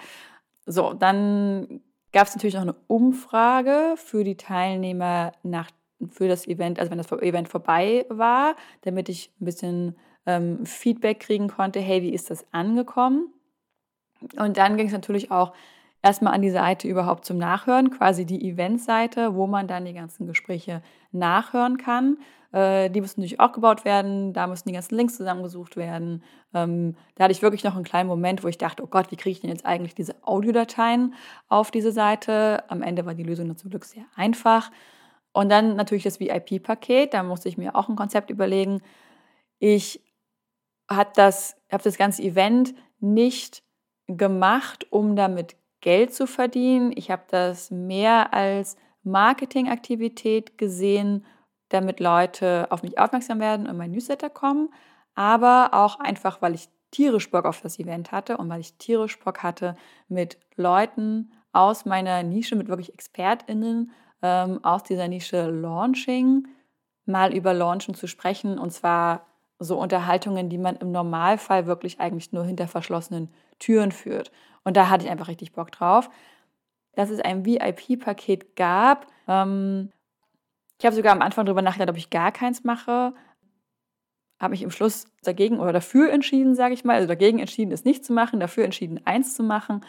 So, 0.66 0.94
dann 0.94 1.80
gab 2.12 2.26
es 2.26 2.34
natürlich 2.34 2.54
noch 2.54 2.62
eine 2.62 2.76
Umfrage 2.86 3.94
für 3.96 4.24
die 4.24 4.36
Teilnehmer 4.36 5.32
nach, 5.42 5.70
für 6.08 6.28
das 6.28 6.46
Event, 6.46 6.78
also 6.78 6.90
wenn 6.90 6.98
das 6.98 7.10
Event 7.12 7.48
vorbei 7.48 8.06
war, 8.08 8.56
damit 8.82 9.08
ich 9.08 9.30
ein 9.40 9.44
bisschen 9.44 9.96
ähm, 10.26 10.64
Feedback 10.64 11.20
kriegen 11.20 11.48
konnte, 11.48 11.80
hey, 11.80 12.02
wie 12.02 12.14
ist 12.14 12.30
das 12.30 12.46
angekommen? 12.52 13.32
Und 14.36 14.56
dann 14.56 14.76
ging 14.76 14.86
es 14.86 14.92
natürlich 14.92 15.30
auch 15.30 15.52
erstmal 16.02 16.34
an 16.34 16.42
die 16.42 16.50
Seite 16.50 16.86
überhaupt 16.86 17.24
zum 17.24 17.38
Nachhören, 17.38 17.90
quasi 17.90 18.24
die 18.24 18.48
Eventseite, 18.48 19.34
wo 19.34 19.46
man 19.46 19.66
dann 19.66 19.84
die 19.84 19.94
ganzen 19.94 20.26
Gespräche 20.26 20.82
nachhören 21.12 21.78
kann. 21.78 22.18
Äh, 22.54 22.88
die 22.88 23.00
müssen 23.00 23.20
natürlich 23.20 23.40
auch 23.40 23.50
gebaut 23.50 23.84
werden, 23.84 24.32
da 24.32 24.46
müssen 24.46 24.68
die 24.68 24.74
ganzen 24.74 24.94
Links 24.94 25.16
zusammengesucht 25.16 25.76
werden. 25.76 26.22
Ähm, 26.54 26.94
da 27.16 27.24
hatte 27.24 27.32
ich 27.32 27.42
wirklich 27.42 27.64
noch 27.64 27.74
einen 27.74 27.82
kleinen 27.82 28.08
Moment, 28.08 28.44
wo 28.44 28.48
ich 28.48 28.58
dachte, 28.58 28.84
oh 28.84 28.86
Gott, 28.86 29.10
wie 29.10 29.16
kriege 29.16 29.32
ich 29.32 29.40
denn 29.40 29.50
jetzt 29.50 29.66
eigentlich 29.66 29.96
diese 29.96 30.14
Audiodateien 30.22 31.14
auf 31.48 31.72
diese 31.72 31.90
Seite? 31.90 32.62
Am 32.68 32.82
Ende 32.82 33.06
war 33.06 33.14
die 33.14 33.24
Lösung 33.24 33.56
zum 33.56 33.70
Glück 33.70 33.84
sehr 33.84 34.04
einfach. 34.14 34.70
Und 35.32 35.48
dann 35.50 35.74
natürlich 35.74 36.04
das 36.04 36.20
VIP-Paket, 36.20 37.12
da 37.12 37.24
musste 37.24 37.48
ich 37.48 37.58
mir 37.58 37.74
auch 37.74 37.88
ein 37.88 37.96
Konzept 37.96 38.30
überlegen. 38.30 38.82
Ich 39.58 40.00
habe 40.88 41.10
das, 41.16 41.56
hab 41.72 41.82
das 41.82 41.98
ganze 41.98 42.22
Event 42.22 42.72
nicht 43.00 43.64
gemacht, 44.06 44.86
um 44.90 45.16
damit 45.16 45.56
Geld 45.80 46.14
zu 46.14 46.28
verdienen. 46.28 46.92
Ich 46.94 47.10
habe 47.10 47.24
das 47.28 47.72
mehr 47.72 48.32
als 48.32 48.76
Marketingaktivität 49.02 50.56
gesehen, 50.56 51.24
damit 51.74 52.00
Leute 52.00 52.66
auf 52.70 52.82
mich 52.82 52.98
aufmerksam 52.98 53.40
werden 53.40 53.66
und 53.66 53.76
mein 53.76 53.90
Newsletter 53.90 54.30
kommen, 54.30 54.70
aber 55.14 55.70
auch 55.72 55.98
einfach, 56.00 56.40
weil 56.40 56.54
ich 56.54 56.68
tierisch 56.90 57.30
Bock 57.30 57.44
auf 57.44 57.60
das 57.60 57.78
Event 57.78 58.12
hatte 58.12 58.36
und 58.36 58.48
weil 58.48 58.60
ich 58.60 58.78
tierisch 58.78 59.18
Bock 59.18 59.42
hatte, 59.42 59.76
mit 60.08 60.38
Leuten 60.56 61.32
aus 61.52 61.84
meiner 61.84 62.22
Nische, 62.22 62.56
mit 62.56 62.68
wirklich 62.68 62.94
ExpertInnen 62.94 63.90
ähm, 64.22 64.64
aus 64.64 64.84
dieser 64.84 65.08
Nische 65.08 65.50
Launching 65.50 66.46
mal 67.06 67.34
über 67.34 67.52
Launchen 67.52 67.94
zu 67.94 68.06
sprechen 68.06 68.58
und 68.58 68.70
zwar 68.70 69.26
so 69.58 69.78
Unterhaltungen, 69.78 70.48
die 70.48 70.58
man 70.58 70.76
im 70.76 70.92
Normalfall 70.92 71.66
wirklich 71.66 72.00
eigentlich 72.00 72.32
nur 72.32 72.44
hinter 72.44 72.68
verschlossenen 72.68 73.28
Türen 73.58 73.92
führt. 73.92 74.30
Und 74.64 74.76
da 74.76 74.88
hatte 74.88 75.04
ich 75.04 75.10
einfach 75.10 75.28
richtig 75.28 75.52
Bock 75.52 75.70
drauf. 75.70 76.10
Dass 76.94 77.10
es 77.10 77.20
ein 77.20 77.44
VIP-Paket 77.44 78.56
gab, 78.56 79.06
ähm, 79.28 79.90
ich 80.78 80.86
habe 80.86 80.96
sogar 80.96 81.12
am 81.12 81.22
Anfang 81.22 81.46
darüber 81.46 81.62
nachgedacht, 81.62 81.90
ob 81.90 81.96
ich 81.96 82.10
gar 82.10 82.32
keins 82.32 82.64
mache. 82.64 83.14
habe 84.40 84.50
mich 84.50 84.62
im 84.62 84.70
Schluss 84.70 85.06
dagegen 85.22 85.60
oder 85.60 85.72
dafür 85.72 86.12
entschieden, 86.12 86.54
sage 86.54 86.74
ich 86.74 86.84
mal, 86.84 86.96
also 86.96 87.08
dagegen 87.08 87.38
entschieden, 87.38 87.72
es 87.72 87.84
nicht 87.84 88.04
zu 88.04 88.12
machen, 88.12 88.40
dafür 88.40 88.64
entschieden, 88.64 89.00
eins 89.04 89.34
zu 89.34 89.42
machen, 89.42 89.84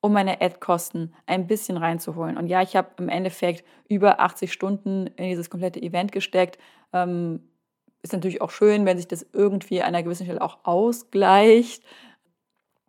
um 0.00 0.12
meine 0.12 0.40
Ad-Kosten 0.40 1.14
ein 1.26 1.46
bisschen 1.46 1.76
reinzuholen. 1.76 2.36
Und 2.36 2.46
ja, 2.46 2.62
ich 2.62 2.76
habe 2.76 2.90
im 2.98 3.08
Endeffekt 3.08 3.64
über 3.88 4.20
80 4.20 4.52
Stunden 4.52 5.08
in 5.08 5.28
dieses 5.28 5.50
komplette 5.50 5.82
Event 5.82 6.12
gesteckt. 6.12 6.58
Ähm, 6.92 7.40
ist 8.02 8.12
natürlich 8.12 8.40
auch 8.40 8.50
schön, 8.50 8.86
wenn 8.86 8.98
sich 8.98 9.08
das 9.08 9.26
irgendwie 9.32 9.82
an 9.82 9.88
einer 9.88 10.02
gewissen 10.02 10.24
Stelle 10.24 10.42
auch 10.42 10.58
ausgleicht. 10.62 11.82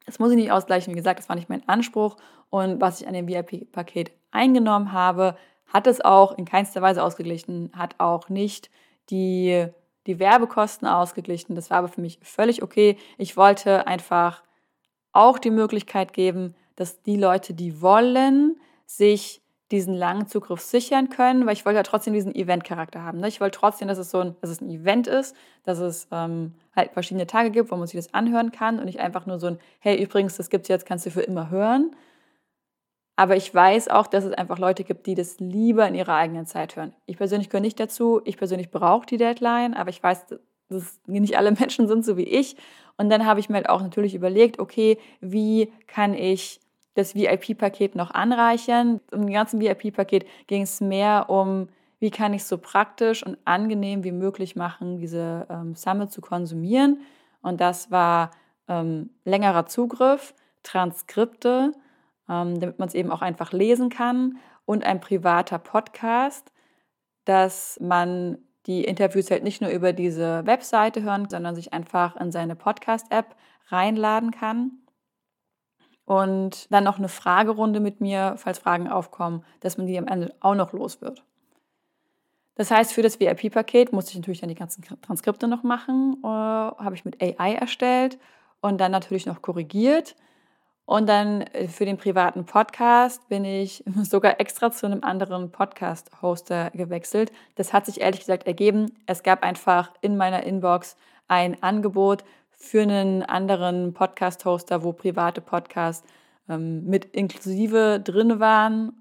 Das 0.06 0.20
muss 0.20 0.30
ich 0.32 0.38
nicht 0.38 0.51
ausgleichen, 0.51 0.94
wie 0.94 0.98
gesagt, 0.98 1.20
das 1.20 1.30
war 1.30 1.36
nicht 1.36 1.50
mein 1.50 1.68
Anspruch. 1.68 2.18
Und 2.50 2.80
was 2.80 3.01
ich 3.01 3.08
an 3.08 3.13
dem 3.13 3.27
VIP-Paket 3.27 4.12
eingenommen 4.32 4.92
habe, 4.92 5.36
hat 5.67 5.88
es 5.88 6.01
auch 6.01 6.38
in 6.38 6.45
keinster 6.45 6.81
Weise 6.81 7.03
ausgeglichen, 7.03 7.71
hat 7.75 7.95
auch 7.97 8.29
nicht 8.29 8.69
die, 9.09 9.67
die 10.05 10.19
Werbekosten 10.19 10.88
ausgeglichen. 10.88 11.55
Das 11.55 11.69
war 11.69 11.79
aber 11.79 11.88
für 11.88 12.01
mich 12.01 12.19
völlig 12.21 12.63
okay. 12.63 12.97
Ich 13.17 13.38
wollte 13.38 13.88
einfach 13.88 14.43
auch 15.12 15.39
die 15.39 15.51
Möglichkeit 15.51 16.13
geben, 16.13 16.55
dass 16.75 17.01
die 17.01 17.17
Leute, 17.17 17.53
die 17.53 17.81
wollen, 17.81 18.59
sich 18.86 19.41
diesen 19.71 19.93
langen 19.93 20.27
Zugriff 20.27 20.62
sichern 20.62 21.09
können, 21.09 21.45
weil 21.45 21.53
ich 21.53 21.65
wollte 21.65 21.77
ja 21.77 21.83
trotzdem 21.83 22.13
diesen 22.13 22.33
Event-Charakter 22.33 23.03
haben. 23.03 23.19
Ne? 23.19 23.27
Ich 23.27 23.41
wollte 23.41 23.59
trotzdem, 23.59 23.89
dass 23.89 23.97
es 23.97 24.09
so 24.09 24.19
ein, 24.19 24.36
dass 24.39 24.50
es 24.50 24.62
ein 24.62 24.69
Event 24.69 25.07
ist, 25.07 25.36
dass 25.63 25.79
es 25.79 26.07
ähm, 26.12 26.53
halt 26.74 26.91
verschiedene 26.93 27.27
Tage 27.27 27.51
gibt, 27.51 27.69
wo 27.69 27.75
man 27.75 27.86
sich 27.86 27.97
das 27.97 28.13
anhören 28.13 28.51
kann 28.51 28.79
und 28.79 28.86
nicht 28.86 29.00
einfach 29.00 29.25
nur 29.25 29.39
so 29.39 29.47
ein, 29.47 29.59
hey, 29.79 30.01
übrigens, 30.01 30.38
das 30.38 30.50
gibt 30.50 30.63
es 30.63 30.69
jetzt, 30.69 30.86
kannst 30.86 31.05
du 31.05 31.12
für 31.12 31.21
immer 31.21 31.50
hören. 31.50 31.93
Aber 33.17 33.36
ich 33.36 33.53
weiß 33.53 33.88
auch, 33.89 34.05
dass 34.05 34.24
es 34.24 34.33
einfach 34.33 34.59
Leute 34.59 34.83
gibt, 34.83 35.07
die 35.07 35.15
das 35.15 35.39
lieber 35.39 35.88
in 35.88 35.95
ihrer 35.95 36.13
eigenen 36.13 36.45
Zeit 36.45 36.75
hören. 36.75 36.93
Ich 37.07 37.17
persönlich 37.17 37.50
gehöre 37.50 37.63
nicht 37.63 37.79
dazu. 37.79 38.21
Ich 38.25 38.38
persönlich 38.38 38.69
brauche 38.69 39.07
die 39.07 39.17
Deadline, 39.17 39.74
aber 39.74 39.89
ich 39.89 40.01
weiß, 40.01 40.27
dass 40.69 41.00
nicht 41.07 41.36
alle 41.36 41.51
Menschen 41.59 41.88
sind 41.88 42.05
so 42.05 42.15
wie 42.15 42.27
ich. 42.27 42.55
Und 42.95 43.09
dann 43.09 43.25
habe 43.25 43.39
ich 43.39 43.50
mir 43.50 43.55
halt 43.55 43.69
auch 43.69 43.81
natürlich 43.81 44.13
überlegt, 44.13 44.59
okay, 44.59 45.00
wie 45.19 45.74
kann 45.88 46.13
ich 46.13 46.59
das 46.93 47.15
VIP-Paket 47.15 47.95
noch 47.95 48.12
anreichern. 48.12 49.01
Im 49.12 49.27
ganzen 49.31 49.59
VIP-Paket 49.62 50.25
ging 50.45 50.62
es 50.62 50.79
mehr 50.79 51.27
um, 51.27 51.69
wie 52.00 52.12
kann 52.12 52.33
ich 52.33 52.43
so 52.43 52.59
praktisch 52.59 53.25
und 53.25 53.38
angenehm 53.45 54.03
wie 54.03 54.12
möglich 54.12 54.55
machen, 54.55 55.00
diese 55.00 55.47
ähm, 55.50 55.75
Summit 55.75 56.12
zu 56.12 56.21
konsumieren. 56.21 57.01
Und 57.41 57.62
das 57.62 57.89
war 57.89 58.29
ähm, 58.67 59.09
längerer 59.25 59.65
Zugriff, 59.65 60.36
Transkripte, 60.62 61.71
ähm, 62.29 62.60
damit 62.60 62.79
man 62.79 62.88
es 62.88 62.93
eben 62.93 63.12
auch 63.12 63.22
einfach 63.22 63.51
lesen 63.51 63.89
kann 63.89 64.38
und 64.65 64.84
ein 64.84 65.00
privater 65.00 65.60
Podcast, 65.60 66.51
dass 67.25 67.79
man 67.81 68.38
die 68.65 68.84
Interviews 68.84 69.31
halt 69.31 69.43
nicht 69.43 69.62
nur 69.62 69.72
über 69.72 69.93
diese 69.93 70.46
Webseite 70.46 71.01
hören, 71.01 71.29
sondern 71.29 71.55
sich 71.55 71.74
einfach 71.74 72.15
in 72.17 72.31
seine 72.31 72.55
Podcast-App 72.55 73.36
reinladen 73.67 74.31
kann. 74.31 74.72
Und 76.05 76.72
dann 76.72 76.86
noch 76.86 76.98
eine 76.98 77.10
Fragerunde 77.10 77.79
mit 77.79 78.00
mir, 78.00 78.36
falls 78.38 78.60
Fragen 78.60 78.88
aufkommen, 78.88 79.43
dass 79.60 79.77
man 79.77 79.88
die 79.88 79.98
am 79.98 80.07
Ende 80.07 80.34
auch 80.39 80.55
noch 80.55 80.72
los 80.72 81.01
wird. 81.01 81.24
Das 82.55 82.72
heißt, 82.72 82.93
für 82.93 83.01
das 83.01 83.19
VIP-Paket 83.19 83.93
musste 83.93 84.12
ich 84.12 84.17
natürlich 84.17 84.39
dann 84.39 84.50
die 84.50 84.55
ganzen 84.55 84.84
Transkripte 85.01 85.48
noch 85.48 85.63
machen, 85.63 86.17
äh, 86.24 86.27
habe 86.27 86.96
ich 86.96 87.05
mit 87.05 87.22
AI 87.22 87.53
erstellt 87.53 88.17
und 88.62 88.79
dann 88.79 88.91
natürlich 88.91 89.25
noch 89.25 89.41
korrigiert. 89.41 90.15
Und 90.88 91.10
dann 91.10 91.41
äh, 91.41 91.67
für 91.67 91.84
den 91.84 91.98
privaten 91.98 92.46
Podcast 92.46 93.27
bin 93.27 93.44
ich 93.44 93.84
sogar 94.03 94.39
extra 94.39 94.72
zu 94.72 94.86
einem 94.86 95.03
anderen 95.03 95.51
Podcast-Hoster 95.51 96.72
gewechselt. 96.72 97.34
Das 97.56 97.74
hat 97.74 97.86
sich 97.86 98.00
ehrlich 98.00 98.22
gesagt 98.22 98.48
ergeben. 98.48 98.94
Es 99.06 99.22
gab 99.22 99.44
einfach 99.44 99.91
in 100.00 100.15
meiner 100.15 100.44
Inbox 100.44 100.96
ein 101.27 101.62
Angebot 101.62 102.24
für 102.51 102.82
einen 102.82 103.22
anderen 103.22 103.94
Podcast-Hoster, 103.94 104.82
wo 104.82 104.94
private 104.94 105.41
Podcasts 105.41 106.08
ähm, 106.48 106.86
mit 106.86 107.03
inklusive 107.03 108.00
drin 108.01 108.39
waren. 108.39 108.94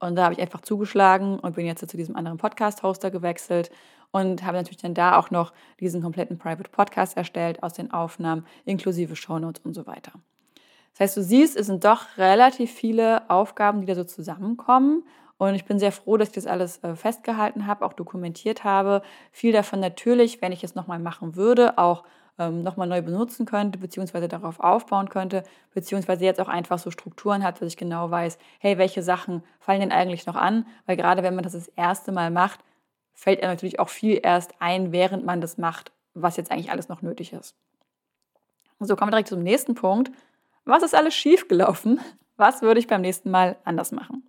Und 0.00 0.16
da 0.16 0.24
habe 0.24 0.34
ich 0.34 0.40
einfach 0.40 0.62
zugeschlagen 0.62 1.38
und 1.38 1.56
bin 1.56 1.66
jetzt 1.66 1.86
zu 1.86 1.96
diesem 1.98 2.16
anderen 2.16 2.38
Podcast-Hoster 2.38 3.10
gewechselt 3.10 3.70
und 4.12 4.44
habe 4.44 4.56
natürlich 4.56 4.80
dann 4.80 4.94
da 4.94 5.18
auch 5.18 5.30
noch 5.30 5.52
diesen 5.78 6.00
kompletten 6.00 6.38
Private 6.38 6.70
Podcast 6.70 7.18
erstellt 7.18 7.62
aus 7.62 7.74
den 7.74 7.90
Aufnahmen, 7.90 8.46
inklusive 8.64 9.14
Shownotes 9.14 9.62
und 9.62 9.74
so 9.74 9.86
weiter. 9.86 10.12
Das 10.94 11.00
heißt, 11.00 11.16
du 11.16 11.22
siehst, 11.22 11.56
es 11.56 11.66
sind 11.66 11.84
doch 11.84 12.06
relativ 12.18 12.72
viele 12.72 13.28
Aufgaben, 13.28 13.80
die 13.80 13.86
da 13.86 13.94
so 13.94 14.04
zusammenkommen. 14.04 15.04
Und 15.38 15.56
ich 15.56 15.64
bin 15.64 15.80
sehr 15.80 15.92
froh, 15.92 16.16
dass 16.16 16.28
ich 16.28 16.34
das 16.34 16.46
alles 16.46 16.82
äh, 16.84 16.94
festgehalten 16.94 17.66
habe, 17.66 17.84
auch 17.84 17.92
dokumentiert 17.92 18.62
habe. 18.62 19.02
Viel 19.32 19.52
davon 19.52 19.80
natürlich, 19.80 20.40
wenn 20.40 20.52
ich 20.52 20.62
es 20.62 20.76
nochmal 20.76 21.00
machen 21.00 21.34
würde, 21.34 21.78
auch 21.78 22.04
ähm, 22.38 22.62
nochmal 22.62 22.86
neu 22.86 23.02
benutzen 23.02 23.44
könnte, 23.44 23.78
beziehungsweise 23.78 24.28
darauf 24.28 24.60
aufbauen 24.60 25.08
könnte, 25.08 25.42
beziehungsweise 25.72 26.24
jetzt 26.24 26.40
auch 26.40 26.48
einfach 26.48 26.78
so 26.78 26.92
Strukturen 26.92 27.42
hat, 27.42 27.60
dass 27.60 27.68
ich 27.68 27.76
genau 27.76 28.10
weiß, 28.10 28.38
hey, 28.60 28.78
welche 28.78 29.02
Sachen 29.02 29.42
fallen 29.58 29.80
denn 29.80 29.92
eigentlich 29.92 30.26
noch 30.26 30.36
an? 30.36 30.66
Weil 30.86 30.96
gerade 30.96 31.24
wenn 31.24 31.34
man 31.34 31.44
das 31.44 31.52
das 31.54 31.68
erste 31.68 32.12
Mal 32.12 32.30
macht, 32.30 32.60
fällt 33.12 33.42
einem 33.42 33.52
natürlich 33.52 33.80
auch 33.80 33.88
viel 33.88 34.20
erst 34.22 34.54
ein, 34.60 34.92
während 34.92 35.24
man 35.24 35.40
das 35.40 35.58
macht, 35.58 35.92
was 36.14 36.36
jetzt 36.36 36.52
eigentlich 36.52 36.70
alles 36.70 36.88
noch 36.88 37.02
nötig 37.02 37.32
ist. 37.32 37.56
So 38.80 38.96
kommen 38.96 39.08
wir 39.08 39.16
direkt 39.16 39.28
zum 39.28 39.42
nächsten 39.42 39.74
Punkt. 39.74 40.10
Was 40.64 40.82
ist 40.82 40.94
alles 40.94 41.14
schiefgelaufen? 41.14 42.00
Was 42.36 42.62
würde 42.62 42.80
ich 42.80 42.86
beim 42.86 43.02
nächsten 43.02 43.30
Mal 43.30 43.56
anders 43.64 43.92
machen? 43.92 44.22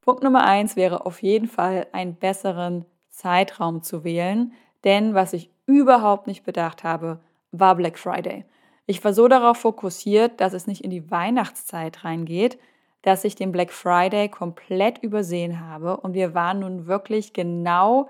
Punkt 0.00 0.22
Nummer 0.22 0.44
eins 0.44 0.76
wäre 0.76 1.06
auf 1.06 1.22
jeden 1.22 1.48
Fall 1.48 1.86
einen 1.92 2.14
besseren 2.16 2.84
Zeitraum 3.10 3.82
zu 3.82 4.04
wählen, 4.04 4.52
denn 4.84 5.14
was 5.14 5.32
ich 5.32 5.50
überhaupt 5.66 6.26
nicht 6.26 6.44
bedacht 6.44 6.84
habe, 6.84 7.20
war 7.52 7.74
Black 7.74 7.98
Friday. 7.98 8.44
Ich 8.86 9.02
war 9.04 9.14
so 9.14 9.28
darauf 9.28 9.58
fokussiert, 9.58 10.40
dass 10.40 10.52
es 10.52 10.66
nicht 10.66 10.82
in 10.82 10.90
die 10.90 11.10
Weihnachtszeit 11.10 12.04
reingeht, 12.04 12.58
dass 13.02 13.24
ich 13.24 13.34
den 13.34 13.52
Black 13.52 13.72
Friday 13.72 14.28
komplett 14.28 14.98
übersehen 14.98 15.60
habe. 15.60 15.98
Und 15.98 16.14
wir 16.14 16.34
waren 16.34 16.60
nun 16.60 16.86
wirklich 16.86 17.32
genau 17.32 18.08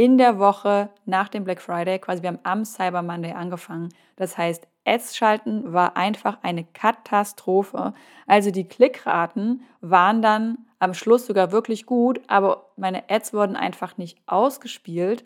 in 0.00 0.16
der 0.16 0.38
Woche 0.38 0.88
nach 1.04 1.28
dem 1.28 1.44
Black 1.44 1.60
Friday, 1.60 1.98
quasi 1.98 2.22
wir 2.22 2.28
haben 2.28 2.38
am 2.44 2.64
Cyber 2.64 3.02
Monday 3.02 3.32
angefangen. 3.32 3.90
Das 4.16 4.38
heißt, 4.38 4.66
Ads 4.86 5.16
schalten 5.16 5.74
war 5.74 5.96
einfach 5.96 6.38
eine 6.42 6.64
Katastrophe. 6.64 7.92
Also 8.26 8.50
die 8.50 8.66
Klickraten 8.66 9.62
waren 9.82 10.22
dann 10.22 10.58
am 10.78 10.94
Schluss 10.94 11.26
sogar 11.26 11.52
wirklich 11.52 11.84
gut, 11.84 12.20
aber 12.28 12.70
meine 12.76 13.10
Ads 13.10 13.34
wurden 13.34 13.56
einfach 13.56 13.98
nicht 13.98 14.18
ausgespielt, 14.26 15.24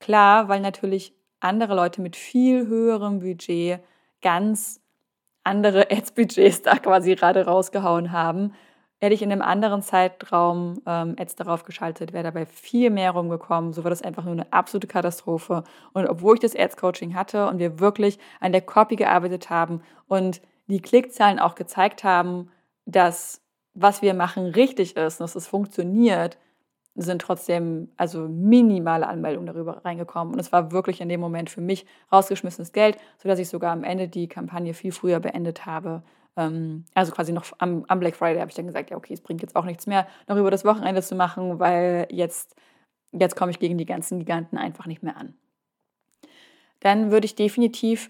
Klar, 0.00 0.48
weil 0.48 0.60
natürlich 0.60 1.14
andere 1.38 1.74
Leute 1.74 2.00
mit 2.00 2.16
viel 2.16 2.66
höherem 2.66 3.20
Budget 3.20 3.80
ganz 4.22 4.80
andere 5.44 5.90
Ads-Budgets 5.90 6.62
da 6.62 6.76
quasi 6.76 7.14
gerade 7.14 7.44
rausgehauen 7.44 8.10
haben. 8.10 8.54
Hätte 9.00 9.14
ich 9.14 9.22
in 9.22 9.32
einem 9.32 9.42
anderen 9.42 9.82
Zeitraum 9.82 10.82
ähm, 10.86 11.16
Ads 11.18 11.36
darauf 11.36 11.64
geschaltet, 11.64 12.12
wäre 12.12 12.24
dabei 12.24 12.44
viel 12.44 12.90
mehr 12.90 13.12
rumgekommen. 13.12 13.72
So 13.72 13.82
war 13.82 13.90
das 13.90 14.02
einfach 14.02 14.24
nur 14.24 14.34
eine 14.34 14.52
absolute 14.52 14.86
Katastrophe. 14.86 15.64
Und 15.94 16.06
obwohl 16.06 16.34
ich 16.34 16.40
das 16.40 16.54
Ads-Coaching 16.54 17.14
hatte 17.14 17.48
und 17.48 17.58
wir 17.58 17.80
wirklich 17.80 18.18
an 18.40 18.52
der 18.52 18.60
Copy 18.60 18.96
gearbeitet 18.96 19.48
haben 19.48 19.82
und 20.06 20.42
die 20.66 20.82
Klickzahlen 20.82 21.38
auch 21.38 21.54
gezeigt 21.54 22.04
haben, 22.04 22.50
dass 22.84 23.40
was 23.74 24.02
wir 24.02 24.14
machen 24.14 24.46
richtig 24.46 24.96
ist 24.96 25.20
und 25.20 25.24
dass 25.24 25.34
es 25.36 25.46
funktioniert, 25.46 26.38
sind 26.94 27.22
trotzdem 27.22 27.88
also 27.96 28.28
minimale 28.28 29.06
Anmeldungen 29.06 29.46
darüber 29.46 29.84
reingekommen. 29.84 30.34
Und 30.34 30.40
es 30.40 30.52
war 30.52 30.72
wirklich 30.72 31.00
in 31.00 31.08
dem 31.08 31.20
Moment 31.20 31.50
für 31.50 31.60
mich 31.60 31.86
rausgeschmissenes 32.12 32.72
Geld, 32.72 32.96
sodass 33.18 33.38
ich 33.38 33.48
sogar 33.48 33.72
am 33.72 33.84
Ende 33.84 34.08
die 34.08 34.28
Kampagne 34.28 34.74
viel 34.74 34.92
früher 34.92 35.20
beendet 35.20 35.66
habe. 35.66 36.02
Ähm, 36.36 36.84
also 36.94 37.12
quasi 37.12 37.32
noch 37.32 37.44
am, 37.58 37.84
am 37.88 38.00
Black 38.00 38.16
Friday 38.16 38.40
habe 38.40 38.50
ich 38.50 38.56
dann 38.56 38.66
gesagt, 38.66 38.90
ja, 38.90 38.96
okay, 38.96 39.14
es 39.14 39.20
bringt 39.20 39.42
jetzt 39.42 39.56
auch 39.56 39.64
nichts 39.64 39.86
mehr, 39.86 40.06
noch 40.26 40.36
über 40.36 40.50
das 40.50 40.64
Wochenende 40.64 41.02
zu 41.02 41.14
machen, 41.14 41.58
weil 41.58 42.06
jetzt, 42.10 42.56
jetzt 43.12 43.36
komme 43.36 43.50
ich 43.50 43.58
gegen 43.58 43.78
die 43.78 43.86
ganzen 43.86 44.18
Giganten 44.18 44.58
einfach 44.58 44.86
nicht 44.86 45.02
mehr 45.02 45.16
an. 45.16 45.34
Dann 46.80 47.10
würde 47.10 47.26
ich 47.26 47.34
definitiv 47.34 48.08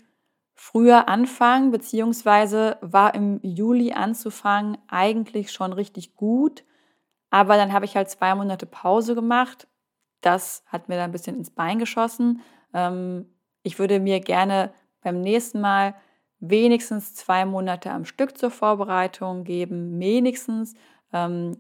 früher 0.55 1.09
anfangen, 1.09 1.71
beziehungsweise 1.71 2.79
war 2.81 3.15
im 3.15 3.41
Juli 3.43 3.93
anzufangen 3.93 4.79
eigentlich 4.89 5.53
schon 5.53 5.73
richtig 5.73 6.17
gut 6.17 6.65
aber 7.31 7.57
dann 7.57 7.73
habe 7.73 7.85
ich 7.85 7.97
halt 7.97 8.11
zwei 8.11 8.35
Monate 8.35 8.67
Pause 8.67 9.15
gemacht. 9.15 9.67
Das 10.21 10.65
hat 10.67 10.89
mir 10.89 10.97
dann 10.97 11.11
ein 11.11 11.13
bisschen 11.13 11.37
ins 11.37 11.51
Bein 11.51 11.79
geschossen. 11.79 12.43
Ähm, 12.75 13.27
ich 13.63 13.79
würde 13.79 14.01
mir 14.01 14.21
gerne 14.21 14.73
beim 15.03 15.21
nächsten 15.21 15.61
Mal 15.61 15.95
wenigstens 16.41 17.15
zwei 17.15 17.45
Monate 17.45 17.91
am 17.91 18.05
Stück 18.05 18.37
zur 18.37 18.51
Vorbereitung 18.51 19.45
geben, 19.45 19.99
wenigstens. 20.01 20.75
Ähm, 21.13 21.57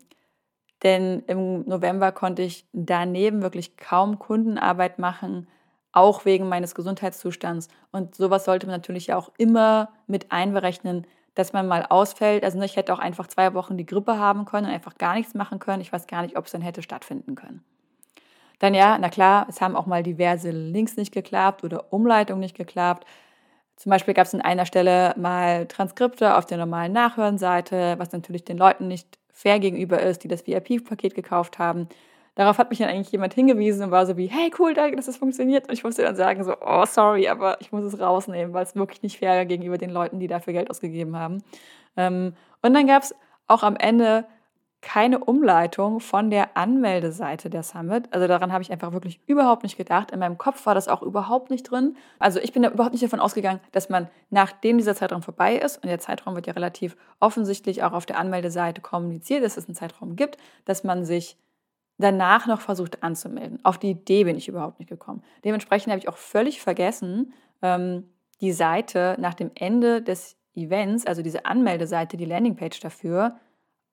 denn 0.82 1.20
im 1.26 1.66
November 1.66 2.10
konnte 2.12 2.42
ich 2.42 2.66
daneben 2.72 3.42
wirklich 3.42 3.76
kaum 3.76 4.18
Kundenarbeit 4.18 4.98
machen, 4.98 5.46
auch 5.92 6.24
wegen 6.24 6.48
meines 6.48 6.74
Gesundheitszustands. 6.74 7.68
Und 7.92 8.14
sowas 8.14 8.44
sollte 8.44 8.66
man 8.66 8.76
natürlich 8.76 9.12
auch 9.12 9.30
immer 9.36 9.90
mit 10.06 10.32
einberechnen, 10.32 11.06
dass 11.40 11.52
man 11.52 11.66
mal 11.66 11.86
ausfällt. 11.88 12.44
Also 12.44 12.60
ich 12.60 12.76
hätte 12.76 12.92
auch 12.92 12.98
einfach 12.98 13.26
zwei 13.26 13.54
Wochen 13.54 13.76
die 13.76 13.86
Grippe 13.86 14.18
haben 14.18 14.44
können 14.44 14.66
und 14.66 14.72
einfach 14.72 14.96
gar 14.98 15.14
nichts 15.14 15.34
machen 15.34 15.58
können. 15.58 15.80
Ich 15.80 15.92
weiß 15.92 16.06
gar 16.06 16.22
nicht, 16.22 16.36
ob 16.36 16.46
es 16.46 16.52
dann 16.52 16.60
hätte 16.60 16.82
stattfinden 16.82 17.34
können. 17.34 17.64
Dann 18.60 18.74
ja, 18.74 18.98
na 18.98 19.08
klar, 19.08 19.46
es 19.48 19.60
haben 19.60 19.74
auch 19.74 19.86
mal 19.86 20.02
diverse 20.02 20.50
Links 20.50 20.96
nicht 20.96 21.12
geklappt 21.12 21.64
oder 21.64 21.92
Umleitungen 21.92 22.40
nicht 22.40 22.56
geklappt. 22.56 23.06
Zum 23.76 23.88
Beispiel 23.88 24.12
gab 24.12 24.26
es 24.26 24.34
an 24.34 24.42
einer 24.42 24.66
Stelle 24.66 25.14
mal 25.16 25.66
Transkripte 25.66 26.36
auf 26.36 26.44
der 26.44 26.58
normalen 26.58 26.92
Nachhörenseite, 26.92 27.94
was 27.98 28.12
natürlich 28.12 28.44
den 28.44 28.58
Leuten 28.58 28.86
nicht 28.88 29.18
fair 29.32 29.58
gegenüber 29.58 30.00
ist, 30.00 30.22
die 30.22 30.28
das 30.28 30.46
VIP-Paket 30.46 31.14
gekauft 31.14 31.58
haben. 31.58 31.88
Darauf 32.34 32.58
hat 32.58 32.70
mich 32.70 32.78
dann 32.78 32.88
eigentlich 32.88 33.12
jemand 33.12 33.34
hingewiesen 33.34 33.84
und 33.84 33.90
war 33.90 34.06
so 34.06 34.16
wie, 34.16 34.26
hey, 34.26 34.50
cool, 34.58 34.74
danke, 34.74 34.96
dass 34.96 35.06
das 35.06 35.16
funktioniert. 35.16 35.68
Und 35.68 35.74
ich 35.74 35.84
musste 35.84 36.02
dann 36.02 36.16
sagen, 36.16 36.42
so, 36.44 36.54
oh, 36.60 36.84
sorry, 36.86 37.28
aber 37.28 37.60
ich 37.60 37.72
muss 37.72 37.84
es 37.84 38.00
rausnehmen, 38.00 38.54
weil 38.54 38.64
es 38.64 38.74
wirklich 38.74 39.02
nicht 39.02 39.18
fair 39.18 39.44
gegenüber 39.46 39.78
den 39.78 39.90
Leuten, 39.90 40.20
die 40.20 40.28
dafür 40.28 40.52
Geld 40.52 40.70
ausgegeben 40.70 41.16
haben. 41.16 41.42
Ähm, 41.96 42.34
und 42.62 42.74
dann 42.74 42.86
gab 42.86 43.02
es 43.02 43.14
auch 43.46 43.62
am 43.62 43.76
Ende 43.76 44.24
keine 44.80 45.18
Umleitung 45.18 46.00
von 46.00 46.30
der 46.30 46.56
Anmeldeseite 46.56 47.50
der 47.50 47.62
Summit. 47.62 48.08
Also 48.12 48.26
daran 48.26 48.52
habe 48.52 48.62
ich 48.62 48.72
einfach 48.72 48.92
wirklich 48.92 49.20
überhaupt 49.26 49.62
nicht 49.62 49.76
gedacht. 49.76 50.10
In 50.10 50.20
meinem 50.20 50.38
Kopf 50.38 50.64
war 50.64 50.74
das 50.74 50.88
auch 50.88 51.02
überhaupt 51.02 51.50
nicht 51.50 51.64
drin. 51.64 51.96
Also 52.18 52.40
ich 52.40 52.52
bin 52.52 52.62
da 52.62 52.70
überhaupt 52.70 52.92
nicht 52.92 53.04
davon 53.04 53.20
ausgegangen, 53.20 53.60
dass 53.72 53.90
man, 53.90 54.08
nachdem 54.30 54.78
dieser 54.78 54.94
Zeitraum 54.94 55.22
vorbei 55.22 55.56
ist, 55.56 55.82
und 55.82 55.88
der 55.88 55.98
Zeitraum 55.98 56.34
wird 56.34 56.46
ja 56.46 56.54
relativ 56.54 56.96
offensichtlich 57.18 57.82
auch 57.82 57.92
auf 57.92 58.06
der 58.06 58.18
Anmeldeseite 58.18 58.80
kommuniziert, 58.80 59.44
dass 59.44 59.58
es 59.58 59.66
einen 59.66 59.74
Zeitraum 59.74 60.16
gibt, 60.16 60.38
dass 60.64 60.82
man 60.82 61.04
sich 61.04 61.36
danach 62.00 62.46
noch 62.46 62.60
versucht 62.60 63.02
anzumelden. 63.02 63.58
Auf 63.64 63.78
die 63.78 63.90
Idee 63.90 64.24
bin 64.24 64.36
ich 64.36 64.48
überhaupt 64.48 64.78
nicht 64.78 64.88
gekommen. 64.88 65.22
Dementsprechend 65.44 65.92
habe 65.92 66.00
ich 66.00 66.08
auch 66.08 66.16
völlig 66.16 66.60
vergessen, 66.60 67.32
ähm, 67.62 68.04
die 68.40 68.52
Seite 68.52 69.16
nach 69.18 69.34
dem 69.34 69.50
Ende 69.54 70.02
des 70.02 70.36
Events, 70.54 71.06
also 71.06 71.22
diese 71.22 71.44
Anmeldeseite, 71.44 72.16
die 72.16 72.24
Landingpage 72.24 72.80
dafür, 72.80 73.36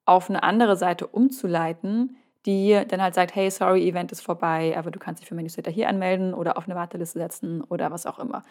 auf 0.05 0.29
eine 0.29 0.41
andere 0.41 0.77
Seite 0.77 1.05
umzuleiten, 1.05 2.17
die 2.45 2.81
dann 2.87 3.01
halt 3.01 3.13
sagt, 3.13 3.35
hey, 3.35 3.51
sorry, 3.51 3.87
Event 3.87 4.11
ist 4.11 4.21
vorbei, 4.21 4.73
aber 4.77 4.89
du 4.89 4.99
kannst 4.99 5.21
dich 5.21 5.27
für 5.27 5.35
mein 5.35 5.43
Newsletter 5.43 5.69
hier 5.69 5.89
anmelden 5.89 6.33
oder 6.33 6.57
auf 6.57 6.65
eine 6.65 6.75
Warteliste 6.75 7.19
setzen 7.19 7.61
oder 7.61 7.91
was 7.91 8.05
auch 8.05 8.19
immer. 8.19 8.43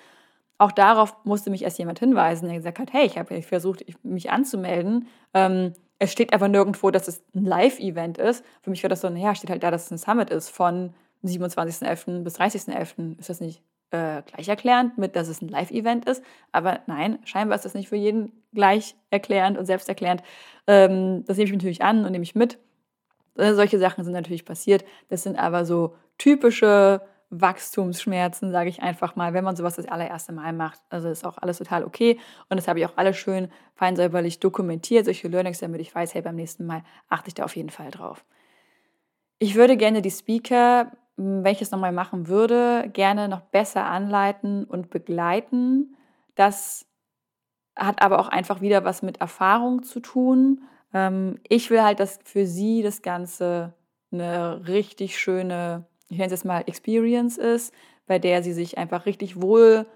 Auch 0.58 0.72
darauf 0.72 1.16
musste 1.24 1.50
mich 1.50 1.62
erst 1.62 1.78
jemand 1.78 1.98
hinweisen, 1.98 2.46
der 2.46 2.56
gesagt 2.56 2.78
hat, 2.78 2.92
hey, 2.92 3.06
ich 3.06 3.18
habe 3.18 3.42
versucht, 3.42 3.84
mich 4.02 4.30
anzumelden. 4.30 5.08
Ähm, 5.34 5.72
es 5.98 6.12
steht 6.12 6.32
aber 6.32 6.48
nirgendwo, 6.48 6.90
dass 6.90 7.08
es 7.08 7.22
ein 7.34 7.44
Live-Event 7.44 8.18
ist. 8.18 8.44
Für 8.62 8.70
mich 8.70 8.82
war 8.82 8.90
das 8.90 9.00
so, 9.00 9.08
naja, 9.08 9.34
steht 9.34 9.50
halt 9.50 9.62
da, 9.62 9.70
dass 9.70 9.86
es 9.86 9.90
ein 9.90 9.98
Summit 9.98 10.30
ist 10.30 10.50
von 10.50 10.94
27.11. 11.24 12.22
bis 12.22 12.38
30.11. 12.38 13.18
Ist 13.18 13.28
das 13.28 13.40
nicht 13.40 13.62
äh, 13.90 14.22
gleich 14.22 14.48
erklärend 14.48 14.98
mit, 14.98 15.16
dass 15.16 15.28
es 15.28 15.40
ein 15.40 15.48
Live-Event 15.48 16.06
ist. 16.06 16.22
Aber 16.52 16.80
nein, 16.86 17.18
scheinbar 17.24 17.56
ist 17.56 17.64
das 17.64 17.74
nicht 17.74 17.88
für 17.88 17.96
jeden 17.96 18.32
gleich 18.52 18.94
erklärend 19.10 19.56
und 19.58 19.66
selbsterklärend. 19.66 20.22
Ähm, 20.66 21.24
das 21.26 21.36
nehme 21.36 21.48
ich 21.48 21.52
natürlich 21.52 21.82
an 21.82 22.04
und 22.04 22.12
nehme 22.12 22.24
ich 22.24 22.34
mit. 22.34 22.58
Äh, 23.36 23.54
solche 23.54 23.78
Sachen 23.78 24.04
sind 24.04 24.12
natürlich 24.12 24.44
passiert. 24.44 24.84
Das 25.08 25.22
sind 25.22 25.38
aber 25.38 25.64
so 25.64 25.94
typische 26.18 27.00
Wachstumsschmerzen, 27.30 28.52
sage 28.52 28.68
ich 28.68 28.82
einfach 28.82 29.16
mal, 29.16 29.34
wenn 29.34 29.44
man 29.44 29.56
sowas 29.56 29.76
das 29.76 29.86
allererste 29.86 30.32
Mal 30.32 30.52
macht. 30.52 30.80
Also 30.90 31.08
ist 31.08 31.24
auch 31.24 31.38
alles 31.38 31.58
total 31.58 31.84
okay. 31.84 32.18
Und 32.48 32.56
das 32.56 32.68
habe 32.68 32.78
ich 32.78 32.86
auch 32.86 32.96
alles 32.96 33.16
schön 33.16 33.50
fein 33.74 33.96
säuberlich 33.96 34.40
dokumentiert, 34.40 35.04
solche 35.04 35.28
Learnings, 35.28 35.58
damit 35.58 35.80
ich 35.80 35.94
weiß, 35.94 36.14
hey, 36.14 36.22
beim 36.22 36.36
nächsten 36.36 36.66
Mal 36.66 36.82
achte 37.08 37.28
ich 37.28 37.34
da 37.34 37.44
auf 37.44 37.56
jeden 37.56 37.70
Fall 37.70 37.90
drauf. 37.90 38.24
Ich 39.38 39.54
würde 39.54 39.76
gerne 39.76 40.02
die 40.02 40.10
Speaker 40.10 40.92
wenn 41.16 41.52
ich 41.52 41.62
es 41.62 41.70
nochmal 41.70 41.92
machen 41.92 42.28
würde, 42.28 42.90
gerne 42.92 43.28
noch 43.28 43.40
besser 43.40 43.86
anleiten 43.86 44.64
und 44.64 44.90
begleiten. 44.90 45.96
Das 46.34 46.86
hat 47.74 48.02
aber 48.02 48.18
auch 48.18 48.28
einfach 48.28 48.60
wieder 48.60 48.84
was 48.84 49.02
mit 49.02 49.20
Erfahrung 49.20 49.82
zu 49.82 50.00
tun. 50.00 50.62
Ähm, 50.92 51.38
ich 51.48 51.70
will 51.70 51.82
halt, 51.82 52.00
dass 52.00 52.18
für 52.24 52.46
sie 52.46 52.82
das 52.82 53.00
Ganze 53.00 53.74
eine 54.12 54.68
richtig 54.68 55.18
schöne, 55.18 55.86
ich 56.08 56.18
nenne 56.18 56.26
es 56.26 56.32
jetzt 56.32 56.44
mal 56.44 56.64
Experience 56.66 57.38
ist, 57.38 57.74
bei 58.06 58.18
der 58.18 58.42
sie 58.42 58.52
sich 58.52 58.78
einfach 58.78 59.06
richtig 59.06 59.40
wohl 59.40 59.86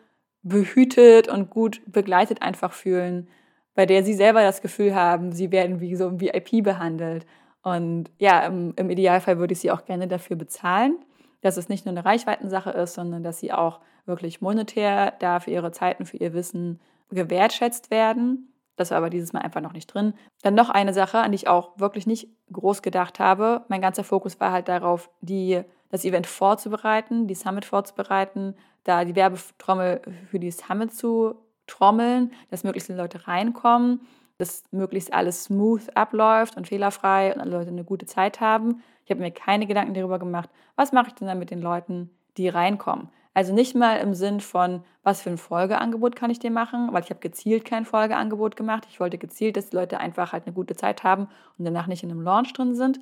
behütet 0.43 1.29
und 1.29 1.51
gut 1.51 1.83
begleitet 1.87 2.43
einfach 2.43 2.73
fühlen, 2.73 3.29
bei 3.75 3.87
der 3.87 4.05
sie 4.05 4.15
selber 4.15 4.43
das 4.43 4.63
Gefühl 4.63 4.95
haben, 4.95 5.33
sie 5.33 5.53
werden 5.53 5.81
wie 5.81 5.95
so 5.97 6.09
ein 6.09 6.21
VIP 6.21 6.65
behandelt. 6.65 7.27
Und 7.63 8.11
ja, 8.19 8.41
im, 8.47 8.73
im 8.77 8.91
Idealfall 8.91 9.39
würde 9.39 9.53
ich 9.53 9.61
sie 9.61 9.71
auch 9.71 9.85
gerne 9.85 10.09
dafür 10.09 10.37
bezahlen 10.37 10.97
dass 11.41 11.57
es 11.57 11.69
nicht 11.69 11.87
nur 11.87 11.93
eine 11.93 12.05
Reichweitensache 12.05 12.71
ist, 12.71 12.95
sondern 12.95 13.23
dass 13.23 13.39
sie 13.39 13.53
auch 13.53 13.81
wirklich 14.07 14.41
monetär 14.41 15.13
da 15.21 15.41
für 15.41 15.51
ihre 15.51 15.73
Zeiten, 15.73 16.07
für 16.07 16.17
ihr 16.17 16.33
Wissen 16.33 16.81
gewertschätzt 17.11 17.91
werden. 17.91 18.53
Das 18.77 18.91
war 18.91 18.99
aber 18.99 19.11
dieses 19.11 19.33
Mal 19.33 19.41
einfach 19.41 19.61
noch 19.61 19.73
nicht 19.73 19.87
drin. 19.89 20.15
Dann 20.43 20.55
noch 20.55 20.71
eine 20.71 20.95
Sache, 20.95 21.19
an 21.19 21.33
die 21.33 21.37
ich 21.37 21.49
auch 21.49 21.79
wirklich 21.79 22.07
nicht 22.07 22.29
groß 22.53 22.83
gedacht 22.83 23.19
habe. 23.19 23.65
Mein 23.69 23.83
ganzer 23.83 24.05
Fokus 24.05 24.41
war 24.41 24.53
halt 24.53 24.69
darauf, 24.69 25.11
die, 25.21 25.63
das 25.91 26.05
Event 26.05 26.27
vorzubereiten, 26.27 27.27
die 27.27 27.35
Summit 27.35 27.65
vorzubereiten, 27.65 28.55
da 28.85 29.05
die 29.05 29.15
Werbetrommel 29.17 30.01
für 30.31 30.39
die 30.39 30.51
Summit 30.51 30.95
zu 30.95 31.35
trommeln, 31.67 32.33
dass 32.51 32.65
möglichst 32.65 32.87
viele 32.87 32.99
Leute 33.01 33.27
reinkommen, 33.29 34.01
dass 34.39 34.65
möglichst 34.71 35.13
alles 35.13 35.45
smooth 35.45 35.95
abläuft 35.97 36.57
und 36.57 36.69
fehlerfrei 36.69 37.35
und 37.35 37.41
alle 37.41 37.51
Leute 37.51 37.69
eine 37.69 37.85
gute 37.85 38.07
Zeit 38.07 38.41
haben. 38.41 38.83
Ich 39.05 39.11
habe 39.11 39.21
mir 39.21 39.31
keine 39.31 39.67
Gedanken 39.67 39.95
darüber 39.95 40.19
gemacht, 40.19 40.49
was 40.77 40.93
mache 40.93 41.09
ich 41.09 41.15
denn 41.15 41.29
dann 41.29 41.39
mit 41.39 41.51
den 41.51 41.61
Leuten, 41.61 42.11
die 42.37 42.49
reinkommen. 42.49 43.11
Also 43.35 43.55
nicht 43.55 43.77
mal 43.77 43.97
im 43.97 44.15
Sinn 44.15 44.41
von, 44.41 44.83
was 45.03 45.23
für 45.23 45.31
ein 45.31 45.39
Folgeangebot 45.39 46.17
kann 46.17 46.31
ich 46.31 46.41
dir 46.41 46.51
machen, 46.51 46.93
weil 46.93 47.03
ich 47.03 47.11
habe 47.11 47.21
gezielt 47.21 47.65
kein 47.65 47.85
Folgeangebot 47.85 48.57
gemacht. 48.57 48.87
Ich 48.91 48.99
wollte 48.99 49.19
gezielt, 49.19 49.57
dass 49.57 49.71
die 49.71 49.77
Leute 49.77 50.01
einfach 50.01 50.33
halt 50.33 50.47
eine 50.47 50.55
gute 50.55 50.75
Zeit 50.75 51.05
haben 51.05 51.29
und 51.57 51.65
danach 51.65 51.87
nicht 51.87 52.03
in 52.03 52.11
einem 52.11 52.23
Launch 52.23 52.53
drin 52.53 52.75
sind, 52.75 53.01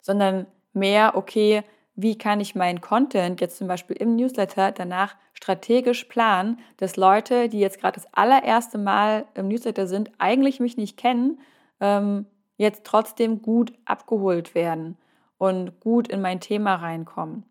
sondern 0.00 0.46
mehr, 0.74 1.16
okay, 1.16 1.62
wie 1.96 2.18
kann 2.18 2.40
ich 2.40 2.54
meinen 2.54 2.80
Content 2.80 3.40
jetzt 3.40 3.58
zum 3.58 3.68
Beispiel 3.68 3.96
im 3.96 4.16
Newsletter 4.16 4.72
danach 4.72 5.14
strategisch 5.32 6.04
planen, 6.04 6.58
dass 6.76 6.96
Leute, 6.96 7.48
die 7.48 7.60
jetzt 7.60 7.80
gerade 7.80 8.00
das 8.00 8.12
allererste 8.12 8.78
Mal 8.78 9.26
im 9.34 9.48
Newsletter 9.48 9.86
sind, 9.86 10.10
eigentlich 10.18 10.60
mich 10.60 10.76
nicht 10.76 10.96
kennen, 10.96 11.38
ähm, 11.80 12.26
jetzt 12.56 12.84
trotzdem 12.84 13.42
gut 13.42 13.72
abgeholt 13.84 14.54
werden 14.54 14.96
und 15.38 15.80
gut 15.80 16.08
in 16.08 16.20
mein 16.20 16.40
Thema 16.40 16.76
reinkommen. 16.76 17.44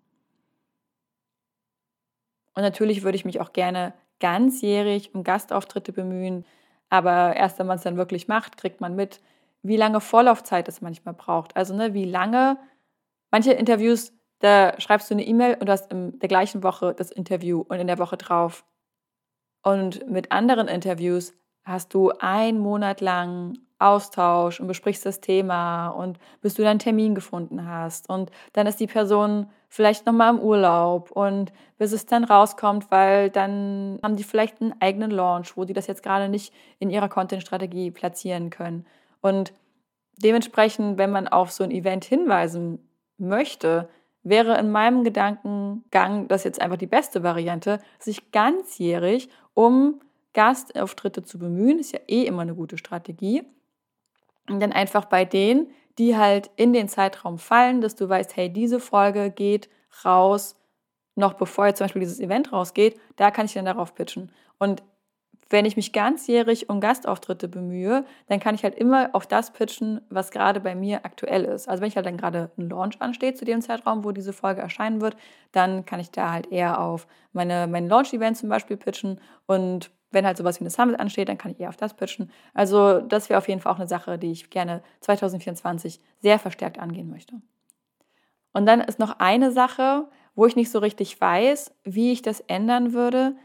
Und 2.56 2.64
natürlich 2.64 3.04
würde 3.04 3.16
ich 3.16 3.26
mich 3.26 3.40
auch 3.40 3.54
gerne 3.54 3.94
ganzjährig 4.20 5.14
um 5.14 5.24
Gastauftritte 5.24 5.92
bemühen, 5.92 6.46
aber 6.90 7.36
erst 7.36 7.60
wenn 7.60 7.68
man 7.68 7.78
es 7.78 7.84
dann 7.84 7.98
wirklich 7.98 8.28
macht, 8.28 8.58
kriegt 8.58 8.80
man 8.80 8.96
mit, 8.96 9.20
wie 9.64 9.78
lange 9.78 10.00
Vorlaufzeit 10.00 10.68
es 10.68 10.82
manchmal 10.82 11.14
braucht. 11.14 11.56
Also 11.56 11.76
ne, 11.76 11.94
wie 11.94 12.06
lange 12.06 12.58
manche 13.34 13.52
Interviews, 13.52 14.14
da 14.40 14.80
schreibst 14.80 15.10
du 15.10 15.16
eine 15.16 15.26
E-Mail 15.26 15.58
und 15.60 15.68
du 15.68 15.72
hast 15.72 15.92
in 15.92 16.20
der 16.20 16.30
gleichen 16.30 16.62
Woche 16.62 16.94
das 16.96 17.12
Interview 17.12 17.66
und 17.68 17.80
in 17.80 17.88
der 17.88 17.98
Woche 17.98 18.16
drauf. 18.16 18.64
Und 19.64 20.08
mit 20.08 20.32
anderen 20.32 20.68
Interviews 20.68 21.34
hast 21.64 21.96
du 21.96 22.12
einen 22.20 22.60
Monat 22.60 23.02
lang 23.02 23.58
Austausch 23.80 24.60
und 24.60 24.68
besprichst 24.68 25.06
das 25.06 25.20
Thema 25.20 25.90
und 25.90 26.20
bis 26.42 26.54
du 26.54 26.62
deinen 26.62 26.80
Termin 26.80 27.16
gefunden 27.16 27.68
hast 27.68 28.08
und 28.08 28.32
dann 28.54 28.68
ist 28.68 28.80
die 28.80 28.88
Person 28.88 29.50
vielleicht 29.68 30.06
noch 30.06 30.14
mal 30.14 30.30
im 30.30 30.40
Urlaub 30.40 31.12
und 31.12 31.52
bis 31.78 31.92
es 31.92 32.06
dann 32.06 32.24
rauskommt, 32.24 32.92
weil 32.92 33.30
dann 33.30 34.00
haben 34.02 34.16
die 34.16 34.24
vielleicht 34.24 34.62
einen 34.62 34.80
eigenen 34.80 35.12
Launch, 35.12 35.58
wo 35.58 35.66
die 35.66 35.74
das 35.74 35.88
jetzt 35.88 36.04
gerade 36.04 36.30
nicht 36.30 36.54
in 36.80 36.90
ihrer 36.90 37.10
Content-Strategie 37.10 37.92
platzieren 37.92 38.52
können 38.52 38.86
und 39.20 39.54
dementsprechend, 40.18 40.98
wenn 40.98 41.12
man 41.12 41.28
auf 41.28 41.52
so 41.52 41.64
ein 41.64 41.72
Event 41.72 42.06
hinweisen 42.06 42.80
möchte, 43.18 43.90
wäre 44.24 44.58
in 44.58 44.72
meinem 44.72 45.04
Gedankengang 45.04 46.28
das 46.28 46.44
jetzt 46.44 46.62
einfach 46.62 46.78
die 46.78 46.88
beste 46.88 47.24
Variante, 47.24 47.80
sich 48.00 48.32
ganzjährig 48.32 49.30
um 49.54 50.00
Gastauftritte 50.34 51.24
zu 51.24 51.38
bemühen, 51.38 51.80
ist 51.80 51.92
ja 51.92 52.00
eh 52.08 52.24
immer 52.24 52.42
eine 52.42 52.56
gute 52.56 52.78
Strategie 52.78 53.44
und 54.50 54.60
dann 54.60 54.72
einfach 54.72 55.06
bei 55.06 55.26
denen, 55.26 55.68
die 55.98 56.18
halt 56.18 56.50
in 56.56 56.74
den 56.74 56.90
Zeitraum 56.90 57.38
fallen, 57.38 57.82
dass 57.82 57.96
du 57.96 58.10
weißt, 58.10 58.36
hey, 58.36 58.52
diese 58.52 58.80
Folge 58.80 59.30
geht 59.30 59.70
raus, 60.04 60.56
noch 61.16 61.34
bevor 61.34 61.68
jetzt 61.68 61.78
zum 61.78 61.86
Beispiel 61.86 62.02
dieses 62.02 62.20
Event 62.20 62.52
rausgeht, 62.52 63.00
da 63.16 63.30
kann 63.30 63.46
ich 63.46 63.54
dann 63.54 63.66
darauf 63.66 63.94
pitchen. 63.94 64.32
Und 64.58 64.82
wenn 65.54 65.66
ich 65.66 65.76
mich 65.76 65.94
ganzjährig 65.94 66.68
um 66.68 66.82
Gastauftritte 66.82 67.48
bemühe, 67.48 68.06
dann 68.28 68.40
kann 68.40 68.56
ich 68.56 68.64
halt 68.64 68.74
immer 68.74 69.12
auf 69.14 69.28
das 69.28 69.54
pitchen, 69.54 70.02
was 70.10 70.32
gerade 70.32 70.60
bei 70.60 70.74
mir 70.74 71.06
aktuell 71.06 71.46
ist. 71.46 71.70
Also 71.70 71.82
wenn 71.82 71.90
ich 71.90 71.96
halt 71.96 72.08
dann 72.08 72.18
gerade 72.18 72.50
ein 72.58 72.70
Launch 72.70 73.00
ansteht 73.00 73.38
zu 73.38 73.46
dem 73.46 73.62
Zeitraum, 73.62 74.04
wo 74.04 74.12
diese 74.12 74.34
Folge 74.34 74.62
erscheinen 74.62 75.00
wird, 75.00 75.16
dann 75.52 75.86
kann 75.86 76.00
ich 76.00 76.10
da 76.10 76.32
halt 76.32 76.52
eher 76.52 76.82
auf 76.82 77.06
meine, 77.34 77.68
mein 77.68 77.88
Launch-Event 77.88 78.36
zum 78.36 78.50
Beispiel 78.50 78.78
pitchen 78.78 79.22
und 79.46 79.92
wenn 80.10 80.26
halt 80.26 80.38
sowas 80.38 80.60
wie 80.60 80.64
eine 80.64 80.72
Summit 80.72 81.00
ansteht, 81.00 81.30
dann 81.30 81.38
kann 81.38 81.52
ich 81.52 81.60
eher 81.60 81.70
auf 81.70 81.78
das 81.78 81.94
pitchen. 81.94 82.32
Also 82.56 83.02
das 83.02 83.30
wäre 83.30 83.38
auf 83.38 83.48
jeden 83.48 83.62
Fall 83.62 83.74
auch 83.74 83.80
eine 83.80 83.88
Sache, 83.88 84.18
die 84.18 84.32
ich 84.32 84.50
gerne 84.50 84.82
2024 85.02 86.00
sehr 86.22 86.40
verstärkt 86.40 86.80
angehen 86.80 87.12
möchte. 87.12 87.42
Und 88.54 88.66
dann 88.66 88.82
ist 88.82 88.98
noch 88.98 89.20
eine 89.20 89.52
Sache, 89.52 90.08
wo 90.34 90.48
ich 90.48 90.56
nicht 90.56 90.72
so 90.72 90.80
richtig 90.80 91.22
weiß, 91.22 91.76
wie 91.84 92.12
ich 92.12 92.24
das 92.24 92.40
ändern 92.42 92.94
würde. 92.94 93.36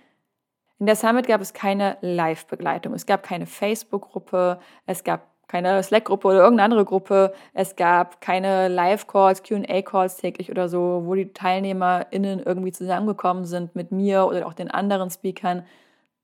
In 0.78 0.86
der 0.86 0.96
Summit 0.96 1.26
gab 1.26 1.40
es 1.40 1.52
keine 1.52 1.96
Live-Begleitung. 2.02 2.94
Es 2.94 3.06
gab 3.06 3.22
keine 3.22 3.46
Facebook-Gruppe, 3.46 4.60
es 4.86 5.02
gab 5.02 5.26
keine 5.48 5.82
Slack-Gruppe 5.82 6.28
oder 6.28 6.38
irgendeine 6.38 6.64
andere 6.64 6.84
Gruppe. 6.84 7.32
Es 7.54 7.74
gab 7.74 8.20
keine 8.20 8.68
Live-Calls, 8.68 9.42
QA-Calls 9.42 10.18
täglich 10.18 10.50
oder 10.50 10.68
so, 10.68 11.02
wo 11.06 11.14
die 11.14 11.32
TeilnehmerInnen 11.32 12.40
irgendwie 12.40 12.70
zusammengekommen 12.70 13.46
sind 13.46 13.74
mit 13.74 13.90
mir 13.90 14.26
oder 14.26 14.46
auch 14.46 14.52
den 14.52 14.70
anderen 14.70 15.10
Speakern. 15.10 15.64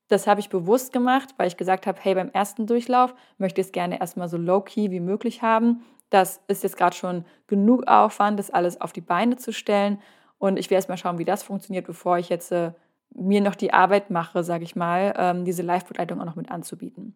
Das 0.07 0.27
habe 0.27 0.39
ich 0.39 0.49
bewusst 0.49 0.93
gemacht, 0.93 1.29
weil 1.37 1.47
ich 1.47 1.57
gesagt 1.57 1.87
habe, 1.87 1.97
hey, 1.99 2.13
beim 2.13 2.29
ersten 2.29 2.67
Durchlauf 2.67 3.15
möchte 3.39 3.59
ich 3.59 3.67
es 3.67 3.73
gerne 3.73 3.99
erstmal 3.99 4.29
so 4.29 4.37
low-key 4.37 4.91
wie 4.91 4.99
möglich 4.99 5.41
haben. 5.41 5.83
Das 6.11 6.39
ist 6.47 6.63
jetzt 6.63 6.77
gerade 6.77 6.95
schon 6.95 7.25
genug 7.47 7.87
Aufwand, 7.87 8.37
das 8.37 8.51
alles 8.51 8.79
auf 8.79 8.93
die 8.93 9.01
Beine 9.01 9.37
zu 9.37 9.51
stellen. 9.51 9.99
Und 10.37 10.57
ich 10.59 10.69
werde 10.69 10.75
erstmal 10.75 10.99
schauen, 10.99 11.17
wie 11.17 11.25
das 11.25 11.41
funktioniert, 11.41 11.87
bevor 11.87 12.19
ich 12.19 12.29
jetzt 12.29 12.51
äh, 12.51 12.73
mir 13.13 13.41
noch 13.41 13.55
die 13.55 13.73
Arbeit 13.73 14.09
mache, 14.09 14.43
sage 14.43 14.63
ich 14.63 14.75
mal, 14.75 15.13
ähm, 15.17 15.45
diese 15.45 15.61
Live-Begleitung 15.61 16.21
auch 16.21 16.25
noch 16.25 16.35
mit 16.35 16.51
anzubieten. 16.51 17.13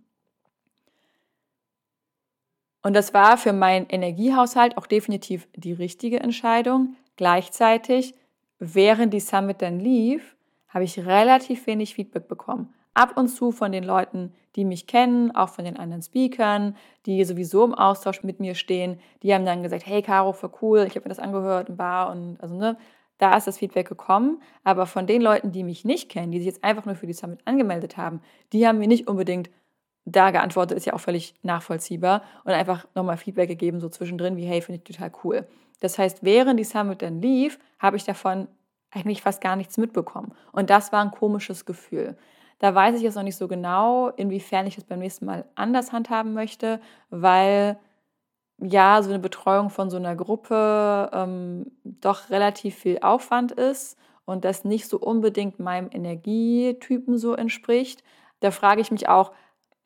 Und 2.82 2.96
das 2.96 3.14
war 3.14 3.38
für 3.38 3.54
meinen 3.54 3.88
Energiehaushalt 3.88 4.78
auch 4.78 4.88
definitiv 4.88 5.48
die 5.56 5.74
richtige 5.74 6.22
Entscheidung. 6.22 6.96
Gleichzeitig, 7.18 8.16
während 8.60 9.14
die 9.14 9.20
Summit 9.20 9.62
dann 9.62 9.80
lief, 9.80 10.36
habe 10.70 10.86
ich 10.86 11.06
relativ 11.06 11.68
wenig 11.68 11.96
Feedback 11.96 12.28
bekommen. 12.28 12.74
Ab 12.94 13.18
und 13.18 13.28
zu 13.28 13.52
von 13.52 13.72
den 13.72 13.84
Leuten, 13.84 14.34
die 14.56 14.66
mich 14.66 14.88
kennen, 14.88 15.36
auch 15.36 15.50
von 15.50 15.66
den 15.66 15.78
anderen 15.78 16.02
Speakern, 16.02 16.76
die 17.06 17.24
sowieso 17.24 17.66
im 17.66 17.74
Austausch 17.74 18.24
mit 18.24 18.40
mir 18.40 18.56
stehen, 18.56 19.00
die 19.24 19.34
haben 19.34 19.46
dann 19.46 19.64
gesagt, 19.64 19.86
hey 19.86 20.02
Caro, 20.02 20.34
voll 20.34 20.52
cool, 20.62 20.86
ich 20.88 20.96
habe 20.96 21.02
mir 21.02 21.10
das 21.10 21.20
angehört 21.20 21.70
und 21.70 21.78
war 21.78 22.10
und 22.12 22.38
also 22.42 22.56
ne, 22.56 22.78
da 23.20 23.38
ist 23.38 23.46
das 23.46 23.60
Feedback 23.60 23.88
gekommen. 23.88 24.42
Aber 24.64 24.88
von 24.88 25.06
den 25.06 25.22
Leuten, 25.22 25.52
die 25.52 25.64
mich 25.64 25.86
nicht 25.86 26.10
kennen, 26.10 26.32
die 26.32 26.40
sich 26.40 26.48
jetzt 26.48 26.64
einfach 26.64 26.86
nur 26.86 26.96
für 26.96 27.06
die 27.06 27.14
Summit 27.14 27.40
angemeldet 27.46 27.98
haben, 27.98 28.22
die 28.52 28.68
haben 28.68 28.80
mir 28.80 28.88
nicht 28.88 29.08
unbedingt 29.08 29.52
da 30.06 30.32
geantwortet, 30.32 30.78
ist 30.78 30.86
ja 30.86 30.94
auch 30.94 31.00
völlig 31.00 31.36
nachvollziehbar 31.44 32.24
und 32.44 32.54
einfach 32.54 32.88
nochmal 32.96 33.18
Feedback 33.18 33.50
gegeben, 33.50 33.80
so 33.80 33.90
zwischendrin, 33.90 34.38
wie 34.38 34.46
hey, 34.46 34.62
finde 34.62 34.82
ich 34.84 34.96
total 34.96 35.12
cool. 35.24 35.48
Das 35.82 36.00
heißt, 36.00 36.24
während 36.24 36.60
die 36.60 36.64
Summit 36.64 37.02
dann 37.02 37.22
lief, 37.22 37.60
habe 37.78 37.98
ich 37.98 38.06
davon 38.06 38.48
eigentlich 38.92 39.22
fast 39.22 39.42
gar 39.42 39.56
nichts 39.56 39.78
mitbekommen. 39.78 40.34
Und 40.52 40.70
das 40.70 40.92
war 40.92 41.04
ein 41.04 41.12
komisches 41.12 41.66
Gefühl. 41.66 42.18
Da 42.58 42.74
weiß 42.74 42.96
ich 42.96 43.04
jetzt 43.04 43.16
noch 43.16 43.24
nicht 43.24 43.38
so 43.38 43.48
genau, 43.48 44.10
inwiefern 44.10 44.68
ich 44.68 44.76
das 44.76 44.84
beim 44.84 45.00
nächsten 45.00 45.26
Mal 45.26 45.46
anders 45.56 45.94
handhaben 45.94 46.34
möchte, 46.34 46.82
weil 47.10 47.78
ja, 48.62 49.02
so 49.02 49.10
eine 49.10 49.20
Betreuung 49.20 49.70
von 49.70 49.90
so 49.90 49.98
einer 49.98 50.16
Gruppe 50.16 51.10
ähm, 51.14 51.72
doch 51.84 52.30
relativ 52.30 52.76
viel 52.76 53.00
Aufwand 53.00 53.52
ist 53.52 53.98
und 54.26 54.46
das 54.46 54.66
nicht 54.66 54.88
so 54.88 55.00
unbedingt 55.00 55.60
meinem 55.60 55.90
Energietypen 55.92 57.18
so 57.18 57.34
entspricht. 57.34 58.04
Da 58.42 58.52
frage 58.52 58.82
ich 58.82 58.92
mich 58.92 59.10
auch, 59.10 59.32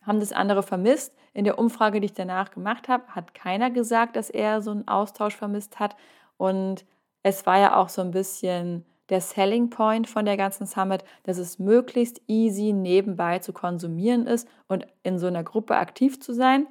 haben 0.01 0.19
das 0.19 0.31
andere 0.31 0.63
vermisst? 0.63 1.15
In 1.33 1.45
der 1.45 1.57
Umfrage, 1.57 1.99
die 1.99 2.05
ich 2.05 2.13
danach 2.13 2.51
gemacht 2.51 2.87
habe, 2.87 3.07
hat 3.07 3.33
keiner 3.33 3.71
gesagt, 3.71 4.15
dass 4.15 4.29
er 4.29 4.61
so 4.61 4.71
einen 4.71 4.87
Austausch 4.87 5.35
vermisst 5.35 5.79
hat. 5.79 5.95
Und 6.37 6.85
es 7.23 7.45
war 7.45 7.57
ja 7.57 7.75
auch 7.77 7.89
so 7.89 8.01
ein 8.01 8.11
bisschen 8.11 8.85
der 9.09 9.21
Selling 9.21 9.69
Point 9.69 10.07
von 10.07 10.25
der 10.25 10.37
ganzen 10.37 10.67
Summit, 10.67 11.03
dass 11.23 11.37
es 11.37 11.59
möglichst 11.59 12.21
easy 12.27 12.73
nebenbei 12.73 13.39
zu 13.39 13.53
konsumieren 13.53 14.27
ist 14.27 14.47
und 14.67 14.85
in 15.03 15.19
so 15.19 15.27
einer 15.27 15.43
Gruppe 15.43 15.75
aktiv 15.75 16.19
zu 16.19 16.33
sein, 16.33 16.67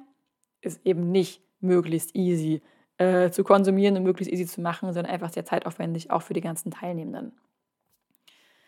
ist 0.61 0.85
eben 0.85 1.11
nicht 1.11 1.41
möglichst 1.63 2.15
easy 2.15 2.61
äh, 2.97 3.29
zu 3.31 3.43
konsumieren 3.43 3.97
und 3.97 4.03
möglichst 4.03 4.31
easy 4.31 4.45
zu 4.45 4.61
machen, 4.61 4.93
sondern 4.93 5.11
einfach 5.11 5.29
sehr 5.29 5.45
zeitaufwendig 5.45 6.11
auch 6.11 6.21
für 6.21 6.33
die 6.33 6.41
ganzen 6.41 6.71
Teilnehmenden. 6.71 7.33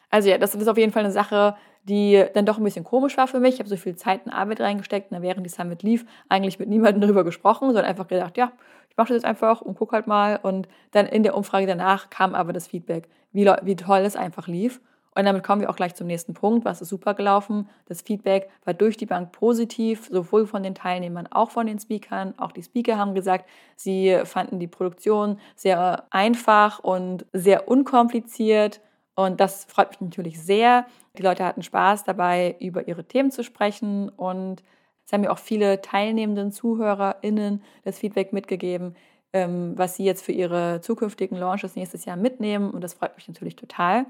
Also 0.09 0.29
ja, 0.29 0.37
das 0.37 0.55
ist 0.55 0.67
auf 0.67 0.77
jeden 0.77 0.91
Fall 0.91 1.03
eine 1.03 1.11
Sache, 1.11 1.55
die 1.83 2.23
dann 2.33 2.45
doch 2.45 2.57
ein 2.57 2.63
bisschen 2.63 2.85
komisch 2.85 3.17
war 3.17 3.27
für 3.27 3.39
mich. 3.39 3.55
Ich 3.55 3.59
habe 3.59 3.69
so 3.69 3.77
viel 3.77 3.95
Zeit 3.95 4.25
und 4.25 4.31
Arbeit 4.31 4.61
reingesteckt 4.61 5.11
und 5.11 5.21
während 5.21 5.45
die 5.45 5.49
Summit 5.49 5.83
lief, 5.83 6.05
eigentlich 6.29 6.57
mit 6.57 6.69
niemandem 6.69 7.01
darüber 7.01 7.23
gesprochen, 7.23 7.67
sondern 7.67 7.85
einfach 7.85 8.07
gedacht, 8.07 8.37
ja, 8.37 8.51
ich 8.89 8.97
mache 8.97 9.09
das 9.09 9.15
jetzt 9.15 9.25
einfach 9.25 9.61
und 9.61 9.75
gucke 9.75 9.93
halt 9.93 10.07
mal. 10.07 10.39
Und 10.41 10.67
dann 10.91 11.05
in 11.05 11.23
der 11.23 11.35
Umfrage 11.35 11.67
danach 11.67 12.09
kam 12.09 12.33
aber 12.33 12.53
das 12.53 12.67
Feedback, 12.67 13.09
wie, 13.31 13.45
wie 13.45 13.75
toll 13.75 13.99
es 13.99 14.15
einfach 14.15 14.47
lief. 14.47 14.79
Und 15.17 15.23
damit 15.23 15.43
kommen 15.43 15.61
wir 15.61 15.69
auch 15.69 15.77
gleich 15.77 15.95
zum 15.95 16.07
nächsten 16.07 16.33
Punkt. 16.33 16.65
Was 16.65 16.81
ist 16.81 16.89
super 16.89 17.13
gelaufen? 17.13 17.69
Das 17.85 18.01
Feedback 18.01 18.49
war 18.65 18.73
durch 18.73 18.97
die 18.97 19.05
Bank 19.05 19.31
positiv, 19.31 20.09
sowohl 20.11 20.45
von 20.45 20.61
den 20.61 20.75
Teilnehmern, 20.75 21.27
auch 21.31 21.51
von 21.51 21.67
den 21.67 21.79
Speakern. 21.79 22.33
Auch 22.37 22.51
die 22.51 22.63
Speaker 22.63 22.97
haben 22.97 23.15
gesagt, 23.15 23.45
sie 23.77 24.19
fanden 24.25 24.59
die 24.59 24.67
Produktion 24.67 25.39
sehr 25.55 26.05
einfach 26.09 26.79
und 26.79 27.25
sehr 27.31 27.69
unkompliziert. 27.69 28.81
Und 29.15 29.39
das 29.39 29.63
freut 29.63 29.91
mich 29.91 30.01
natürlich 30.01 30.41
sehr. 30.41 30.85
Die 31.17 31.23
Leute 31.23 31.45
hatten 31.45 31.63
Spaß 31.63 32.03
dabei, 32.03 32.57
über 32.59 32.89
ihre 32.89 33.05
Themen 33.05 33.31
zu 33.31 33.45
sprechen. 33.45 34.09
Und 34.09 34.63
es 35.05 35.13
haben 35.13 35.21
mir 35.21 35.31
auch 35.31 35.39
viele 35.39 35.79
teilnehmenden 35.79 36.51
ZuhörerInnen 36.51 37.63
das 37.85 37.99
Feedback 37.99 38.33
mitgegeben, 38.33 38.97
ähm, 39.31 39.77
was 39.77 39.95
sie 39.95 40.03
jetzt 40.03 40.25
für 40.25 40.33
ihre 40.33 40.81
zukünftigen 40.81 41.37
Launches 41.37 41.77
nächstes 41.77 42.03
Jahr 42.03 42.17
mitnehmen. 42.17 42.69
Und 42.69 42.83
das 42.83 42.95
freut 42.95 43.15
mich 43.15 43.29
natürlich 43.29 43.55
total 43.55 44.05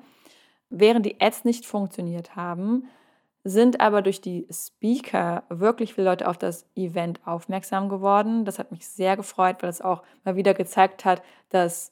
während 0.70 1.06
die 1.06 1.20
Ads 1.20 1.46
nicht 1.46 1.66
funktioniert 1.66 2.36
haben, 2.36 2.88
sind 3.44 3.80
aber 3.80 4.02
durch 4.02 4.22
die 4.22 4.48
Speaker 4.52 5.44
wirklich 5.50 5.94
viele 5.94 6.10
Leute 6.10 6.28
auf 6.28 6.38
das 6.38 6.66
Event 6.76 7.20
aufmerksam 7.26 7.90
geworden. 7.90 8.44
Das 8.44 8.58
hat 8.58 8.72
mich 8.72 8.88
sehr 8.88 9.16
gefreut, 9.16 9.58
weil 9.62 9.70
es 9.70 9.82
auch 9.82 10.02
mal 10.24 10.36
wieder 10.36 10.56
gezeigt 10.56 11.06
hat, 11.06 11.22
dass 11.50 11.92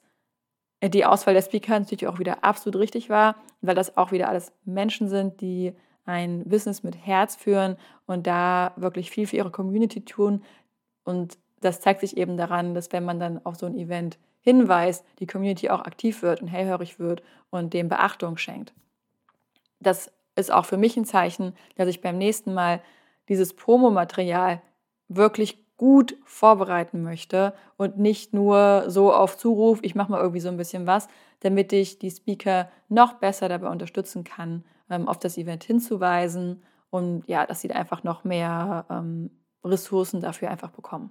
die 0.82 1.04
Auswahl 1.04 1.34
der 1.34 1.42
Speaker 1.42 1.78
natürlich 1.78 2.08
auch 2.08 2.18
wieder 2.18 2.42
absolut 2.42 2.80
richtig 2.80 3.08
war, 3.08 3.36
weil 3.60 3.76
das 3.76 3.96
auch 3.96 4.10
wieder 4.10 4.28
alles 4.28 4.52
Menschen 4.64 5.08
sind, 5.08 5.40
die 5.40 5.74
ein 6.04 6.44
Business 6.44 6.82
mit 6.82 6.96
Herz 6.96 7.36
führen 7.36 7.76
und 8.06 8.26
da 8.26 8.72
wirklich 8.76 9.10
viel 9.10 9.26
für 9.26 9.36
ihre 9.36 9.50
Community 9.52 10.04
tun. 10.04 10.42
Und 11.04 11.38
das 11.60 11.80
zeigt 11.80 12.00
sich 12.00 12.16
eben 12.16 12.36
daran, 12.36 12.74
dass 12.74 12.92
wenn 12.92 13.04
man 13.04 13.20
dann 13.20 13.44
auf 13.46 13.56
so 13.56 13.66
ein 13.66 13.76
Event 13.76 14.18
hinweist, 14.44 15.04
die 15.18 15.26
Community 15.26 15.70
auch 15.70 15.80
aktiv 15.80 16.22
wird 16.22 16.42
und 16.42 16.48
hellhörig 16.48 17.00
wird 17.00 17.22
und 17.50 17.72
dem 17.72 17.88
Beachtung 17.88 18.36
schenkt. 18.36 18.72
Das 19.80 20.12
ist 20.36 20.52
auch 20.52 20.66
für 20.66 20.76
mich 20.76 20.96
ein 20.96 21.06
Zeichen, 21.06 21.54
dass 21.76 21.88
ich 21.88 22.02
beim 22.02 22.18
nächsten 22.18 22.54
Mal 22.54 22.80
dieses 23.28 23.54
Promomaterial 23.56 24.60
wirklich 25.08 25.64
gut 25.76 26.16
vorbereiten 26.24 27.02
möchte 27.02 27.54
und 27.76 27.98
nicht 27.98 28.32
nur 28.32 28.84
so 28.88 29.12
auf 29.12 29.36
Zuruf, 29.36 29.80
ich 29.82 29.94
mache 29.94 30.12
mal 30.12 30.20
irgendwie 30.20 30.40
so 30.40 30.48
ein 30.48 30.56
bisschen 30.56 30.86
was, 30.86 31.08
damit 31.40 31.72
ich 31.72 31.98
die 31.98 32.10
Speaker 32.10 32.68
noch 32.88 33.14
besser 33.14 33.48
dabei 33.48 33.68
unterstützen 33.68 34.24
kann, 34.24 34.64
ähm, 34.88 35.08
auf 35.08 35.18
das 35.18 35.36
Event 35.36 35.64
hinzuweisen 35.64 36.62
und 36.90 37.24
ja, 37.26 37.44
dass 37.46 37.60
sie 37.60 37.68
da 37.68 37.74
einfach 37.74 38.04
noch 38.04 38.24
mehr 38.24 38.86
ähm, 38.90 39.30
Ressourcen 39.64 40.20
dafür 40.20 40.50
einfach 40.50 40.70
bekommen. 40.70 41.10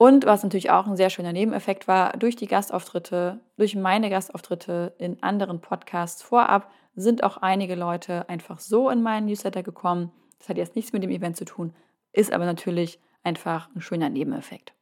Und 0.00 0.24
was 0.24 0.42
natürlich 0.42 0.70
auch 0.70 0.86
ein 0.86 0.96
sehr 0.96 1.10
schöner 1.10 1.34
Nebeneffekt 1.34 1.86
war, 1.86 2.16
durch 2.16 2.34
die 2.34 2.46
Gastauftritte, 2.46 3.38
durch 3.58 3.76
meine 3.76 4.08
Gastauftritte 4.08 4.94
in 4.96 5.22
anderen 5.22 5.60
Podcasts 5.60 6.22
vorab, 6.22 6.70
sind 6.94 7.22
auch 7.22 7.36
einige 7.36 7.74
Leute 7.74 8.26
einfach 8.26 8.60
so 8.60 8.88
in 8.88 9.02
meinen 9.02 9.26
Newsletter 9.26 9.62
gekommen. 9.62 10.10
Das 10.38 10.48
hat 10.48 10.56
jetzt 10.56 10.74
nichts 10.74 10.94
mit 10.94 11.02
dem 11.02 11.10
Event 11.10 11.36
zu 11.36 11.44
tun, 11.44 11.74
ist 12.14 12.32
aber 12.32 12.46
natürlich 12.46 12.98
einfach 13.24 13.68
ein 13.76 13.82
schöner 13.82 14.08
Nebeneffekt. 14.08 14.72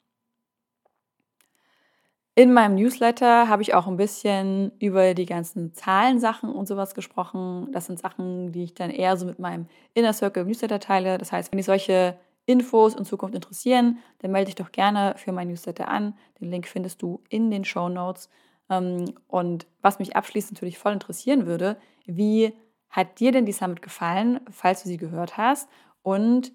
In 2.36 2.52
meinem 2.52 2.76
Newsletter 2.76 3.48
habe 3.48 3.62
ich 3.62 3.74
auch 3.74 3.88
ein 3.88 3.96
bisschen 3.96 4.70
über 4.78 5.14
die 5.14 5.26
ganzen 5.26 5.74
Zahlensachen 5.74 6.52
und 6.52 6.68
sowas 6.68 6.94
gesprochen. 6.94 7.72
Das 7.72 7.86
sind 7.86 7.98
Sachen, 7.98 8.52
die 8.52 8.62
ich 8.62 8.74
dann 8.74 8.90
eher 8.90 9.16
so 9.16 9.26
mit 9.26 9.40
meinem 9.40 9.66
Inner 9.94 10.12
Circle 10.12 10.44
Newsletter 10.44 10.78
teile. 10.78 11.18
Das 11.18 11.32
heißt, 11.32 11.50
wenn 11.50 11.58
ich 11.58 11.66
solche 11.66 12.16
Infos 12.48 12.94
in 12.94 13.04
Zukunft 13.04 13.34
interessieren, 13.34 13.98
dann 14.20 14.32
melde 14.32 14.46
dich 14.46 14.54
doch 14.54 14.72
gerne 14.72 15.14
für 15.18 15.32
mein 15.32 15.48
Newsletter 15.48 15.88
an. 15.88 16.14
Den 16.40 16.50
Link 16.50 16.66
findest 16.66 17.02
du 17.02 17.22
in 17.28 17.50
den 17.50 17.64
Show 17.64 17.90
Notes. 17.90 18.30
Ähm, 18.70 19.14
und 19.26 19.66
was 19.82 19.98
mich 19.98 20.16
abschließend 20.16 20.54
natürlich 20.54 20.78
voll 20.78 20.94
interessieren 20.94 21.46
würde, 21.46 21.76
wie 22.06 22.54
hat 22.88 23.20
dir 23.20 23.32
denn 23.32 23.44
die 23.44 23.52
Summit 23.52 23.82
gefallen, 23.82 24.40
falls 24.50 24.82
du 24.82 24.88
sie 24.88 24.96
gehört 24.96 25.36
hast? 25.36 25.68
Und 26.02 26.52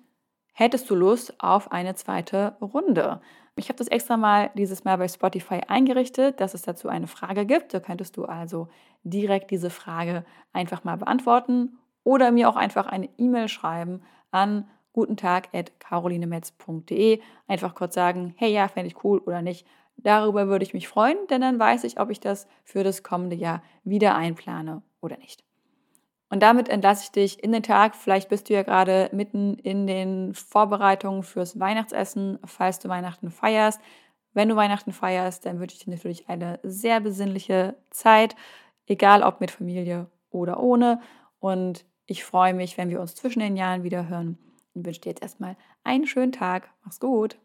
hättest 0.53 0.89
du 0.89 0.95
Lust 0.95 1.39
auf 1.39 1.71
eine 1.71 1.93
zweite 1.93 2.57
Runde? 2.59 3.21
Ich 3.55 3.69
habe 3.69 3.77
das 3.77 3.87
extra 3.87 4.17
mal 4.17 4.49
dieses 4.55 4.83
Mal 4.83 4.97
bei 4.97 5.07
Spotify 5.07 5.61
eingerichtet, 5.67 6.41
dass 6.41 6.55
es 6.55 6.63
dazu 6.63 6.89
eine 6.89 7.05
Frage 7.05 7.45
gibt. 7.45 7.71
Da 7.71 7.79
könntest 7.79 8.17
du 8.17 8.25
also 8.25 8.67
direkt 9.03 9.51
diese 9.51 9.69
Frage 9.69 10.25
einfach 10.53 10.83
mal 10.83 10.97
beantworten 10.97 11.77
oder 12.03 12.31
mir 12.31 12.49
auch 12.49 12.55
einfach 12.55 12.87
eine 12.87 13.09
E-Mail 13.19 13.47
schreiben 13.47 14.01
an 14.31 14.67
guten 14.93 15.17
Tag 15.17 15.49
at 15.53 15.79
carolinemetz.de. 15.79 17.19
Einfach 17.47 17.75
kurz 17.75 17.95
sagen, 17.95 18.33
hey 18.37 18.53
ja, 18.53 18.67
fände 18.67 18.87
ich 18.87 19.03
cool 19.03 19.19
oder 19.19 19.41
nicht. 19.41 19.67
Darüber 19.97 20.47
würde 20.47 20.63
ich 20.63 20.73
mich 20.73 20.87
freuen, 20.87 21.17
denn 21.29 21.41
dann 21.41 21.59
weiß 21.59 21.83
ich, 21.83 21.99
ob 21.99 22.09
ich 22.09 22.19
das 22.19 22.47
für 22.63 22.83
das 22.83 23.03
kommende 23.03 23.35
Jahr 23.35 23.61
wieder 23.83 24.15
einplane 24.15 24.81
oder 25.01 25.17
nicht. 25.17 25.43
Und 26.29 26.41
damit 26.41 26.67
entlasse 26.67 27.03
ich 27.03 27.11
dich 27.11 27.43
in 27.43 27.51
den 27.51 27.61
Tag. 27.61 27.95
Vielleicht 27.95 28.29
bist 28.29 28.49
du 28.49 28.53
ja 28.53 28.63
gerade 28.63 29.09
mitten 29.11 29.55
in 29.59 29.85
den 29.85 30.33
Vorbereitungen 30.33 31.21
fürs 31.21 31.59
Weihnachtsessen, 31.59 32.39
falls 32.45 32.79
du 32.79 32.89
Weihnachten 32.89 33.29
feierst. 33.29 33.79
Wenn 34.33 34.49
du 34.49 34.55
Weihnachten 34.55 34.93
feierst, 34.93 35.45
dann 35.45 35.59
wünsche 35.59 35.75
ich 35.75 35.85
dir 35.85 35.91
natürlich 35.91 36.27
eine 36.29 36.59
sehr 36.63 36.99
besinnliche 37.01 37.75
Zeit, 37.91 38.35
egal 38.87 39.21
ob 39.21 39.41
mit 39.41 39.51
Familie 39.51 40.07
oder 40.31 40.59
ohne. 40.59 41.01
Und 41.39 41.85
ich 42.07 42.23
freue 42.23 42.55
mich, 42.55 42.79
wenn 42.79 42.89
wir 42.89 42.99
uns 42.99 43.13
zwischen 43.13 43.39
den 43.39 43.55
Jahren 43.55 43.83
wieder 43.83 44.09
hören 44.09 44.39
und 44.73 44.85
wünsche 44.85 45.01
dir 45.01 45.09
jetzt 45.09 45.21
erstmal 45.21 45.55
einen 45.83 46.07
schönen 46.07 46.31
Tag. 46.31 46.69
Mach's 46.83 46.99
gut. 46.99 47.37